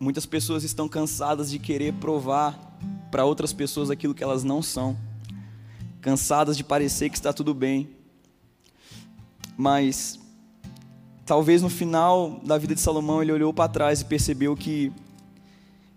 [0.00, 2.78] Muitas pessoas estão cansadas de querer provar
[3.10, 4.96] para outras pessoas aquilo que elas não são.
[6.00, 7.88] Cansadas de parecer que está tudo bem.
[9.56, 10.20] Mas
[11.26, 14.92] talvez no final da vida de Salomão ele olhou para trás e percebeu que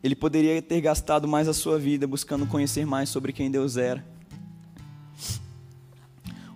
[0.04, 4.04] ele poderia ter gastado mais a sua vida buscando conhecer mais sobre quem Deus era.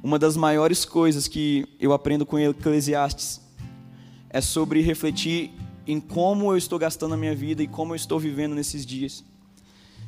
[0.01, 3.39] Uma das maiores coisas que eu aprendo com Eclesiastes
[4.31, 5.51] é sobre refletir
[5.87, 9.23] em como eu estou gastando a minha vida e como eu estou vivendo nesses dias.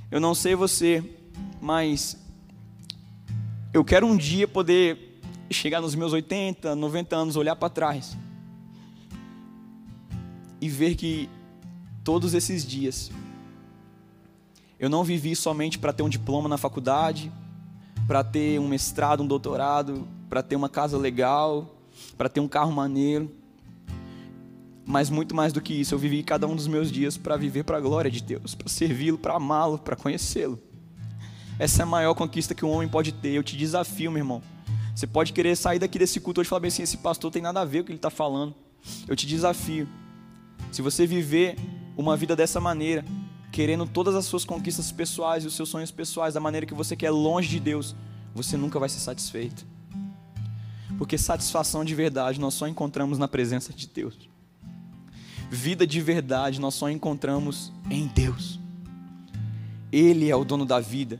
[0.10, 1.04] Eu não sei você,
[1.62, 2.18] mas
[3.74, 5.20] eu quero um dia poder
[5.52, 8.18] chegar nos meus 80, 90 anos, olhar para trás
[10.60, 11.30] e ver que
[12.04, 13.12] todos esses dias
[14.80, 17.32] eu não vivi somente para ter um diploma na faculdade,
[18.08, 21.76] para ter um mestrado, um doutorado, para ter uma casa legal,
[22.18, 23.32] para ter um carro maneiro.
[24.88, 27.66] Mas muito mais do que isso, eu vivi cada um dos meus dias para viver
[27.66, 30.58] para a glória de Deus, para servi-lo, para amá-lo, para conhecê-lo.
[31.60, 33.34] Essa é a maior conquista que um homem pode ter.
[33.34, 34.42] Eu te desafio, meu irmão.
[34.96, 37.42] Você pode querer sair daqui desse culto hoje e falar bem assim: esse pastor tem
[37.42, 38.56] nada a ver com o que ele está falando.
[39.06, 39.90] Eu te desafio.
[40.72, 41.58] Se você viver
[41.98, 43.04] uma vida dessa maneira,
[43.52, 46.96] querendo todas as suas conquistas pessoais e os seus sonhos pessoais da maneira que você
[46.96, 47.94] quer longe de Deus,
[48.34, 49.66] você nunca vai ser satisfeito.
[50.98, 54.37] Porque satisfação de verdade nós só encontramos na presença de Deus.
[55.50, 58.60] Vida de verdade nós só encontramos em Deus.
[59.92, 61.20] Ele é o dono da vida.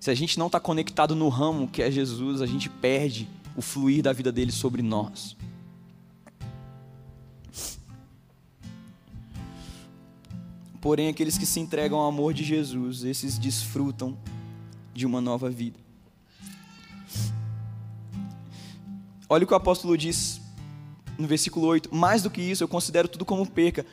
[0.00, 3.62] Se a gente não está conectado no ramo que é Jesus, a gente perde o
[3.62, 5.36] fluir da vida dele sobre nós.
[10.80, 14.16] Porém, aqueles que se entregam ao amor de Jesus, esses desfrutam
[14.94, 15.78] de uma nova vida.
[19.28, 20.39] Olha o que o apóstolo diz
[21.20, 23.84] no versículo 8: Mais do que isso, eu considero tudo como perca,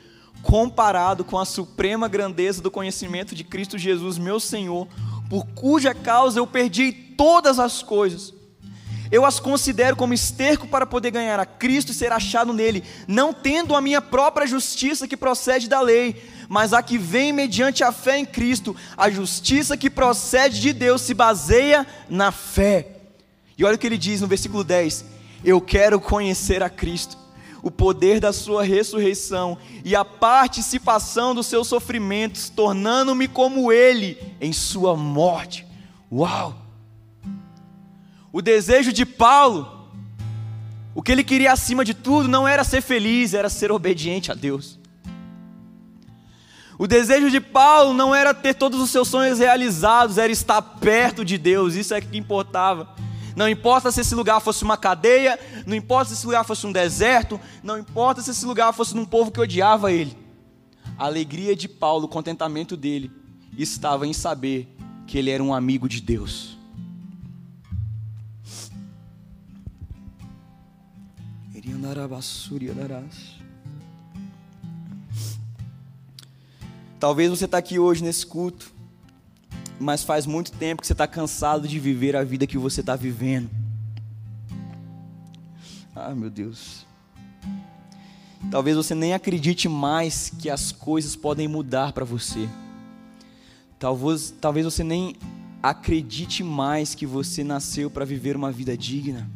[0.42, 4.88] comparado com a suprema grandeza do conhecimento de Cristo Jesus, meu Senhor,
[5.30, 8.34] por cuja causa eu perdi todas as coisas.
[9.10, 13.34] Eu as considero como esterco para poder ganhar a Cristo e ser achado nele, não
[13.34, 17.92] tendo a minha própria justiça que procede da lei, mas a que vem mediante a
[17.92, 18.76] fé em Cristo.
[18.98, 22.98] A justiça que procede de Deus se baseia na fé.
[23.58, 25.06] E olha o que ele diz no versículo 10:
[25.48, 27.18] Eu quero conhecer a Cristo,
[27.64, 34.52] o poder da Sua ressurreição e a participação dos seus sofrimentos, tornando-me como Ele em
[34.52, 35.66] Sua morte.
[36.12, 36.54] Uau!
[38.30, 39.90] O desejo de Paulo,
[40.94, 44.36] o que ele queria acima de tudo, não era ser feliz, era ser obediente a
[44.36, 44.78] Deus.
[46.78, 51.24] O desejo de Paulo não era ter todos os seus sonhos realizados, era estar perto
[51.24, 52.94] de Deus, isso é que importava.
[53.38, 56.72] Não importa se esse lugar fosse uma cadeia, não importa se esse lugar fosse um
[56.72, 60.18] deserto, não importa se esse lugar fosse num povo que odiava ele.
[60.98, 63.12] A alegria de Paulo, o contentamento dele,
[63.56, 64.68] estava em saber
[65.06, 66.58] que ele era um amigo de Deus.
[77.00, 78.74] Talvez você está aqui hoje nesse culto,
[79.80, 82.96] mas faz muito tempo que você está cansado de viver a vida que você está
[82.96, 83.50] vivendo.
[85.96, 86.86] Ah, meu Deus.
[88.52, 92.48] Talvez você nem acredite mais que as coisas podem mudar para você.
[93.80, 95.16] Talvez, talvez você nem
[95.62, 99.30] acredite mais que você nasceu para viver uma vida digna,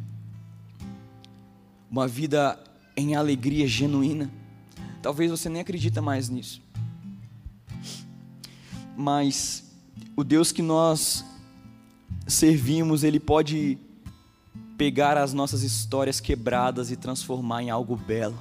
[1.89, 2.59] uma vida
[2.95, 4.29] em alegria genuína.
[5.01, 6.61] Talvez você nem acredita mais nisso
[9.01, 9.63] mas
[10.21, 11.25] o Deus que nós
[12.27, 13.75] servimos, ele pode
[14.77, 18.39] pegar as nossas histórias quebradas e transformar em algo belo.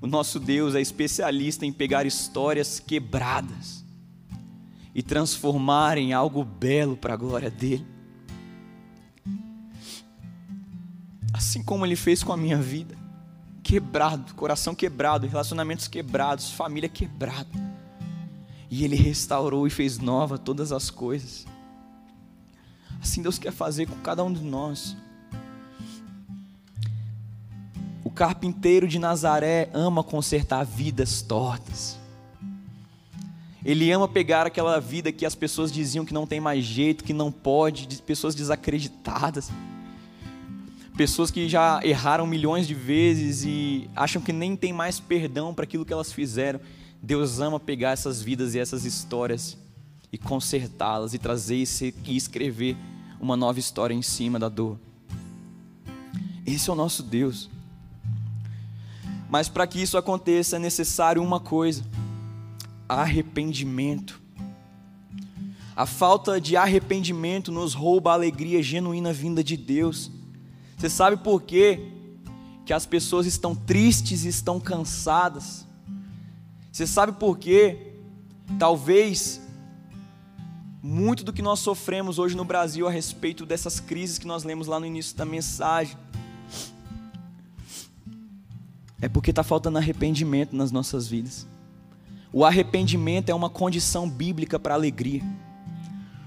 [0.00, 3.84] O nosso Deus é especialista em pegar histórias quebradas
[4.94, 7.86] e transformar em algo belo para a glória dele.
[11.32, 12.96] Assim como ele fez com a minha vida,
[13.60, 17.81] quebrado, coração quebrado, relacionamentos quebrados, família quebrada
[18.74, 21.44] e Ele restaurou e fez nova todas as coisas.
[23.02, 24.96] Assim Deus quer fazer com cada um de nós.
[28.02, 31.98] O carpinteiro de Nazaré ama consertar vidas tortas.
[33.62, 37.12] Ele ama pegar aquela vida que as pessoas diziam que não tem mais jeito, que
[37.12, 39.50] não pode, de pessoas desacreditadas.
[40.96, 45.64] Pessoas que já erraram milhões de vezes e acham que nem tem mais perdão para
[45.64, 46.58] aquilo que elas fizeram.
[47.02, 49.58] Deus ama pegar essas vidas e essas histórias
[50.12, 52.76] e consertá-las e trazer e escrever
[53.20, 54.78] uma nova história em cima da dor.
[56.46, 57.50] Esse é o nosso Deus.
[59.28, 61.82] Mas para que isso aconteça é necessário uma coisa:
[62.88, 64.22] arrependimento.
[65.74, 70.08] A falta de arrependimento nos rouba a alegria genuína vinda de Deus.
[70.76, 71.80] Você sabe por quê?
[72.64, 75.66] Que as pessoas estão tristes e estão cansadas
[76.72, 77.92] você sabe por quê?
[78.58, 79.42] Talvez
[80.82, 84.66] muito do que nós sofremos hoje no Brasil a respeito dessas crises que nós lemos
[84.66, 85.96] lá no início da mensagem
[89.02, 91.46] é porque está faltando arrependimento nas nossas vidas.
[92.32, 95.22] O arrependimento é uma condição bíblica para alegria.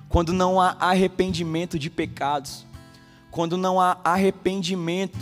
[0.08, 2.66] Quando não há arrependimento de pecados,
[3.32, 5.18] quando não há arrependimento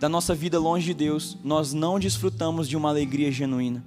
[0.00, 3.84] da nossa vida longe de Deus, nós não desfrutamos de uma alegria genuína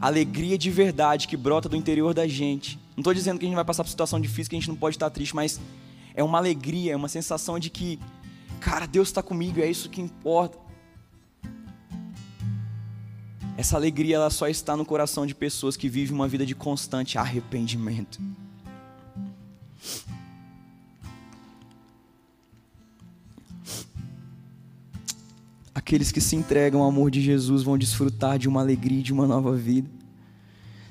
[0.00, 2.78] alegria de verdade que brota do interior da gente.
[2.96, 4.76] Não estou dizendo que a gente vai passar por situação difícil, que a gente não
[4.76, 5.60] pode estar triste, mas
[6.14, 7.98] é uma alegria, é uma sensação de que,
[8.60, 10.58] cara, Deus está comigo, é isso que importa.
[13.56, 17.18] Essa alegria ela só está no coração de pessoas que vivem uma vida de constante
[17.18, 18.20] arrependimento.
[25.88, 29.26] Aqueles que se entregam ao amor de Jesus vão desfrutar de uma alegria de uma
[29.26, 29.88] nova vida.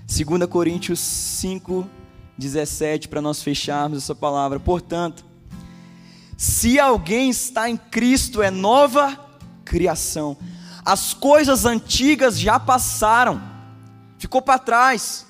[0.08, 1.88] 2 Coríntios 5,
[2.36, 4.60] 17, para nós fecharmos essa palavra.
[4.60, 5.24] Portanto,
[6.36, 9.16] se alguém está em Cristo, é nova
[9.64, 10.36] criação.
[10.84, 13.40] As coisas antigas já passaram,
[14.18, 15.28] ficou para trás.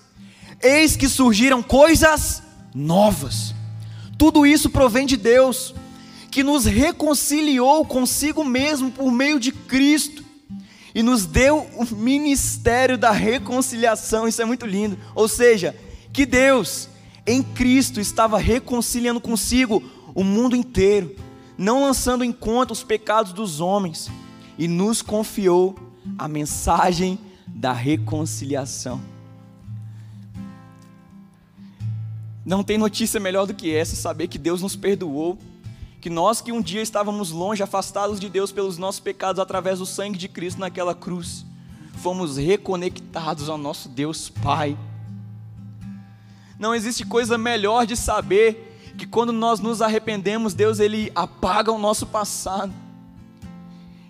[0.63, 2.41] Eis que surgiram coisas
[2.73, 3.53] novas.
[4.17, 5.75] Tudo isso provém de Deus,
[6.37, 10.23] que nos reconciliou consigo mesmo por meio de Cristo
[10.93, 14.27] e nos deu o ministério da reconciliação.
[14.27, 14.99] Isso é muito lindo.
[15.15, 15.75] Ou seja,
[16.13, 16.89] que Deus
[17.25, 19.81] em Cristo estava reconciliando consigo
[20.13, 21.15] o mundo inteiro,
[21.57, 24.07] não lançando em conta os pecados dos homens,
[24.59, 25.75] e nos confiou
[26.19, 27.17] a mensagem
[27.47, 29.01] da reconciliação.
[32.45, 35.35] Não tem notícia melhor do que essa, saber que Deus nos perdoou,
[35.99, 39.85] que nós que um dia estávamos longe, afastados de Deus pelos nossos pecados através do
[39.85, 41.45] sangue de Cristo naquela cruz,
[41.97, 44.77] fomos reconectados ao nosso Deus Pai.
[46.59, 51.77] Não existe coisa melhor de saber que quando nós nos arrependemos, Deus ele apaga o
[51.77, 52.73] nosso passado.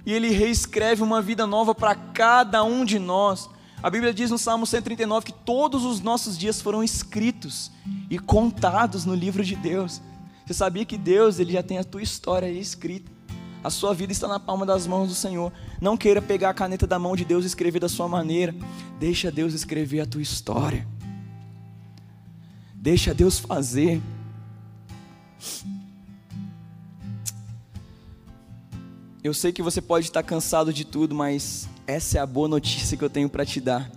[0.06, 3.50] E ele reescreve uma vida nova para cada um de nós.
[3.84, 7.70] A Bíblia diz no Salmo 139 que todos os nossos dias foram escritos
[8.10, 10.02] e contados no livro de Deus.
[10.48, 13.12] Você sabia que Deus ele já tem a tua história escrita?
[13.62, 15.52] A sua vida está na palma das mãos do Senhor.
[15.82, 18.56] Não queira pegar a caneta da mão de Deus e escrever da sua maneira.
[18.98, 20.88] Deixa Deus escrever a tua história.
[22.74, 24.02] Deixa Deus fazer.
[29.22, 32.96] Eu sei que você pode estar cansado de tudo, mas essa é a boa notícia
[32.96, 33.92] que eu tenho para te dar.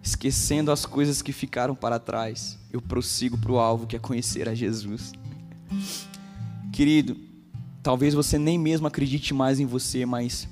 [0.00, 4.48] Esquecendo as coisas que ficaram para trás, eu prossigo para o alvo que é conhecer
[4.48, 5.12] a Jesus.
[6.72, 7.16] Querido,
[7.82, 10.48] talvez você nem mesmo acredite mais em você, mas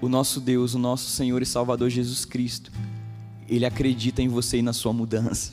[0.00, 2.70] o nosso Deus, o nosso Senhor e Salvador Jesus Cristo,
[3.48, 5.52] Ele acredita em você e na sua mudança.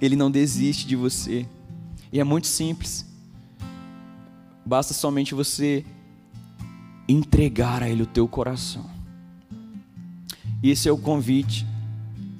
[0.00, 1.46] Ele não desiste de você.
[2.12, 3.06] E é muito simples.
[4.64, 5.84] Basta somente você
[7.08, 8.88] entregar a Ele o teu coração.
[10.62, 11.66] E esse é o convite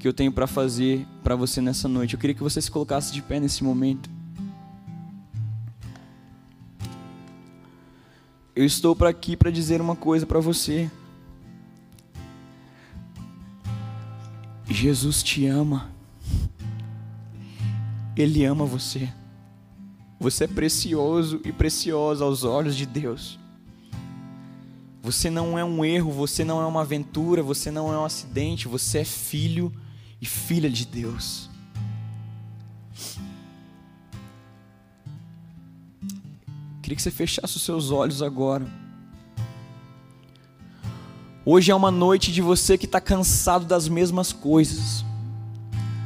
[0.05, 2.13] que eu tenho para fazer para você nessa noite.
[2.13, 4.11] Eu queria que você se colocasse de pé nesse momento.
[8.55, 10.91] Eu estou para aqui para dizer uma coisa para você.
[14.69, 15.91] Jesus te ama.
[18.15, 19.11] Ele ama você.
[20.21, 23.39] Você é precioso e preciosa aos olhos de Deus.
[25.03, 28.69] Você não é um erro, você não é uma aventura, você não é um acidente,
[28.69, 29.73] você é filho
[30.21, 31.49] e filha de Deus.
[36.83, 38.67] Queria que você fechasse os seus olhos agora.
[41.45, 45.05] Hoje é uma noite de você que está cansado das mesmas coisas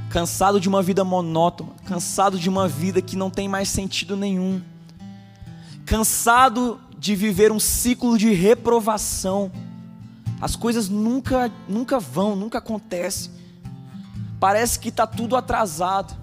[0.08, 4.60] cansado de uma vida monótona, cansado de uma vida que não tem mais sentido nenhum,
[5.84, 9.52] cansado de viver um ciclo de reprovação.
[10.40, 13.30] As coisas nunca, nunca vão, nunca acontecem.
[14.40, 16.16] Parece que está tudo atrasado.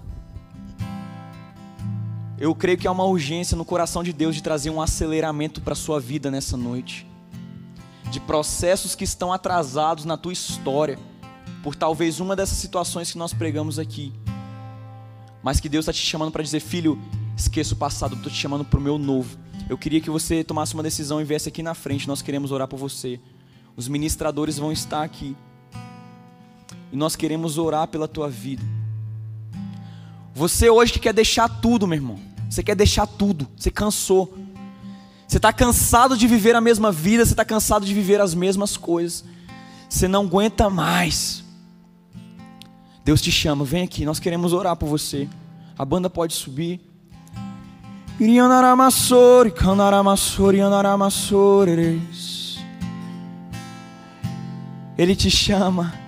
[2.38, 5.72] Eu creio que há uma urgência no coração de Deus de trazer um aceleramento para
[5.72, 7.06] a sua vida nessa noite.
[8.10, 10.98] De processos que estão atrasados na tua história
[11.62, 14.12] por talvez uma dessas situações que nós pregamos aqui.
[15.42, 16.98] Mas que Deus está te chamando para dizer, filho,
[17.36, 19.38] esqueça o passado, estou te chamando para o meu novo.
[19.68, 22.68] Eu queria que você tomasse uma decisão e viesse aqui na frente, nós queremos orar
[22.68, 23.20] por você.
[23.76, 25.36] Os ministradores vão estar aqui.
[26.96, 28.62] E nós queremos orar pela tua vida.
[30.34, 32.18] Você hoje que quer deixar tudo, meu irmão.
[32.48, 33.46] Você quer deixar tudo.
[33.54, 34.34] Você cansou.
[35.28, 37.22] Você está cansado de viver a mesma vida.
[37.22, 39.26] Você está cansado de viver as mesmas coisas.
[39.90, 41.44] Você não aguenta mais.
[43.04, 45.28] Deus te chama, vem aqui, nós queremos orar por você.
[45.78, 46.80] A banda pode subir.
[54.96, 56.05] Ele te chama.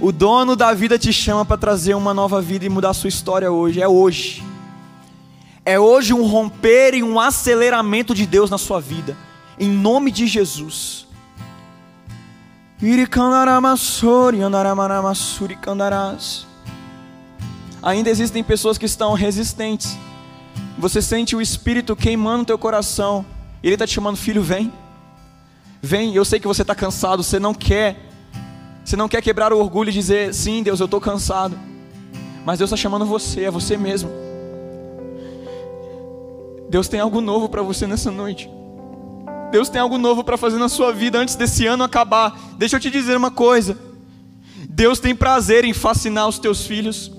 [0.00, 3.08] O dono da vida te chama para trazer uma nova vida e mudar a sua
[3.08, 3.82] história hoje.
[3.82, 4.42] É hoje.
[5.62, 9.14] É hoje um romper e um aceleramento de Deus na sua vida.
[9.58, 11.06] Em nome de Jesus.
[17.82, 19.98] Ainda existem pessoas que estão resistentes.
[20.78, 23.26] Você sente o Espírito queimando no teu coração.
[23.62, 24.72] Ele está te chamando, filho, vem.
[25.82, 28.09] Vem, eu sei que você está cansado, você não quer.
[28.84, 31.58] Você não quer quebrar o orgulho e dizer, sim, Deus, eu estou cansado.
[32.44, 34.10] Mas Deus está chamando você, é você mesmo.
[36.68, 38.48] Deus tem algo novo para você nessa noite.
[39.50, 42.38] Deus tem algo novo para fazer na sua vida antes desse ano acabar.
[42.56, 43.76] Deixa eu te dizer uma coisa.
[44.68, 47.12] Deus tem prazer em fascinar os teus filhos.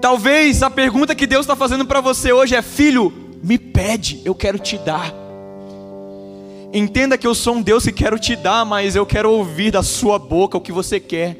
[0.00, 4.34] Talvez a pergunta que Deus está fazendo para você hoje é: Filho, me pede, eu
[4.34, 5.23] quero te dar.
[6.74, 9.80] Entenda que eu sou um Deus que quero te dar, mas eu quero ouvir da
[9.80, 11.36] sua boca o que você quer.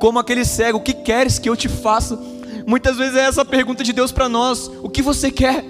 [0.00, 2.18] Como aquele cego, o que queres que eu te faça?
[2.66, 5.64] Muitas vezes é essa a pergunta de Deus para nós: o que você quer?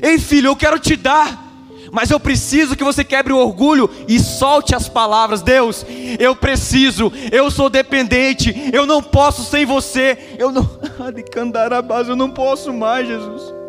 [0.00, 1.52] Ei, filho, eu quero te dar,
[1.92, 5.42] mas eu preciso que você quebre o orgulho e solte as palavras.
[5.42, 5.84] Deus,
[6.18, 10.16] eu preciso, eu sou dependente, eu não posso sem você.
[10.38, 10.66] Eu não,
[12.08, 13.61] eu não posso mais, Jesus.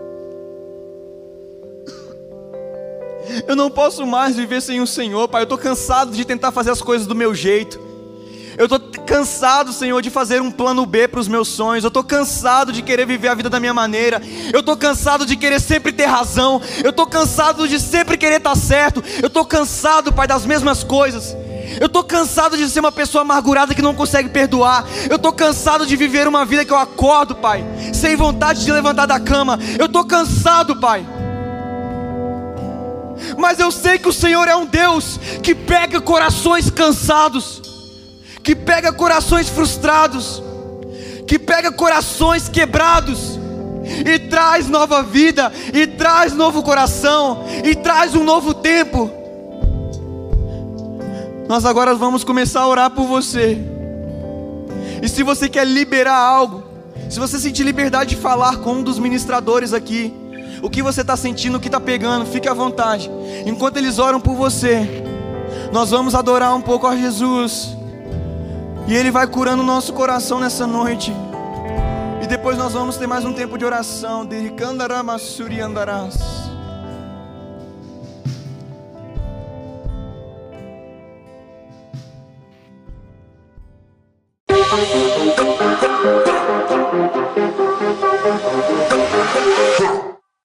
[3.48, 5.42] Eu não posso mais viver sem o Senhor, Pai.
[5.42, 7.80] Eu estou cansado de tentar fazer as coisas do meu jeito.
[8.58, 11.84] Eu estou cansado, Senhor, de fazer um plano B para os meus sonhos.
[11.84, 14.22] Eu estou cansado de querer viver a vida da minha maneira.
[14.52, 16.62] Eu estou cansado de querer sempre ter razão.
[16.84, 19.04] Eu estou cansado de sempre querer estar certo.
[19.22, 21.36] Eu estou cansado, Pai, das mesmas coisas.
[21.80, 24.86] Eu estou cansado de ser uma pessoa amargurada que não consegue perdoar.
[25.10, 29.08] Eu estou cansado de viver uma vida que eu acordo, Pai, sem vontade de levantar
[29.08, 29.58] da cama.
[29.80, 31.06] Eu estou cansado, Pai.
[33.38, 37.64] Mas eu sei que o Senhor é um Deus que pega corações cansados
[38.44, 40.44] que pega corações frustrados,
[41.26, 43.40] que pega corações quebrados
[44.06, 49.10] e traz nova vida, e traz novo coração, e traz um novo tempo.
[51.48, 53.58] Nós agora vamos começar a orar por você.
[55.02, 56.64] E se você quer liberar algo,
[57.10, 60.14] se você sentir liberdade de falar com um dos ministradores aqui,
[60.64, 63.12] o que você está sentindo, o que está pegando, fique à vontade.
[63.46, 65.04] Enquanto eles oram por você,
[65.74, 67.76] nós vamos adorar um pouco a Jesus.
[68.88, 71.14] E Ele vai curando o nosso coração nessa noite.
[72.22, 74.26] E depois nós vamos ter mais um tempo de oração.
[74.26, 76.16] De Kandaramassuri andarás.
[86.94, 87.53] Música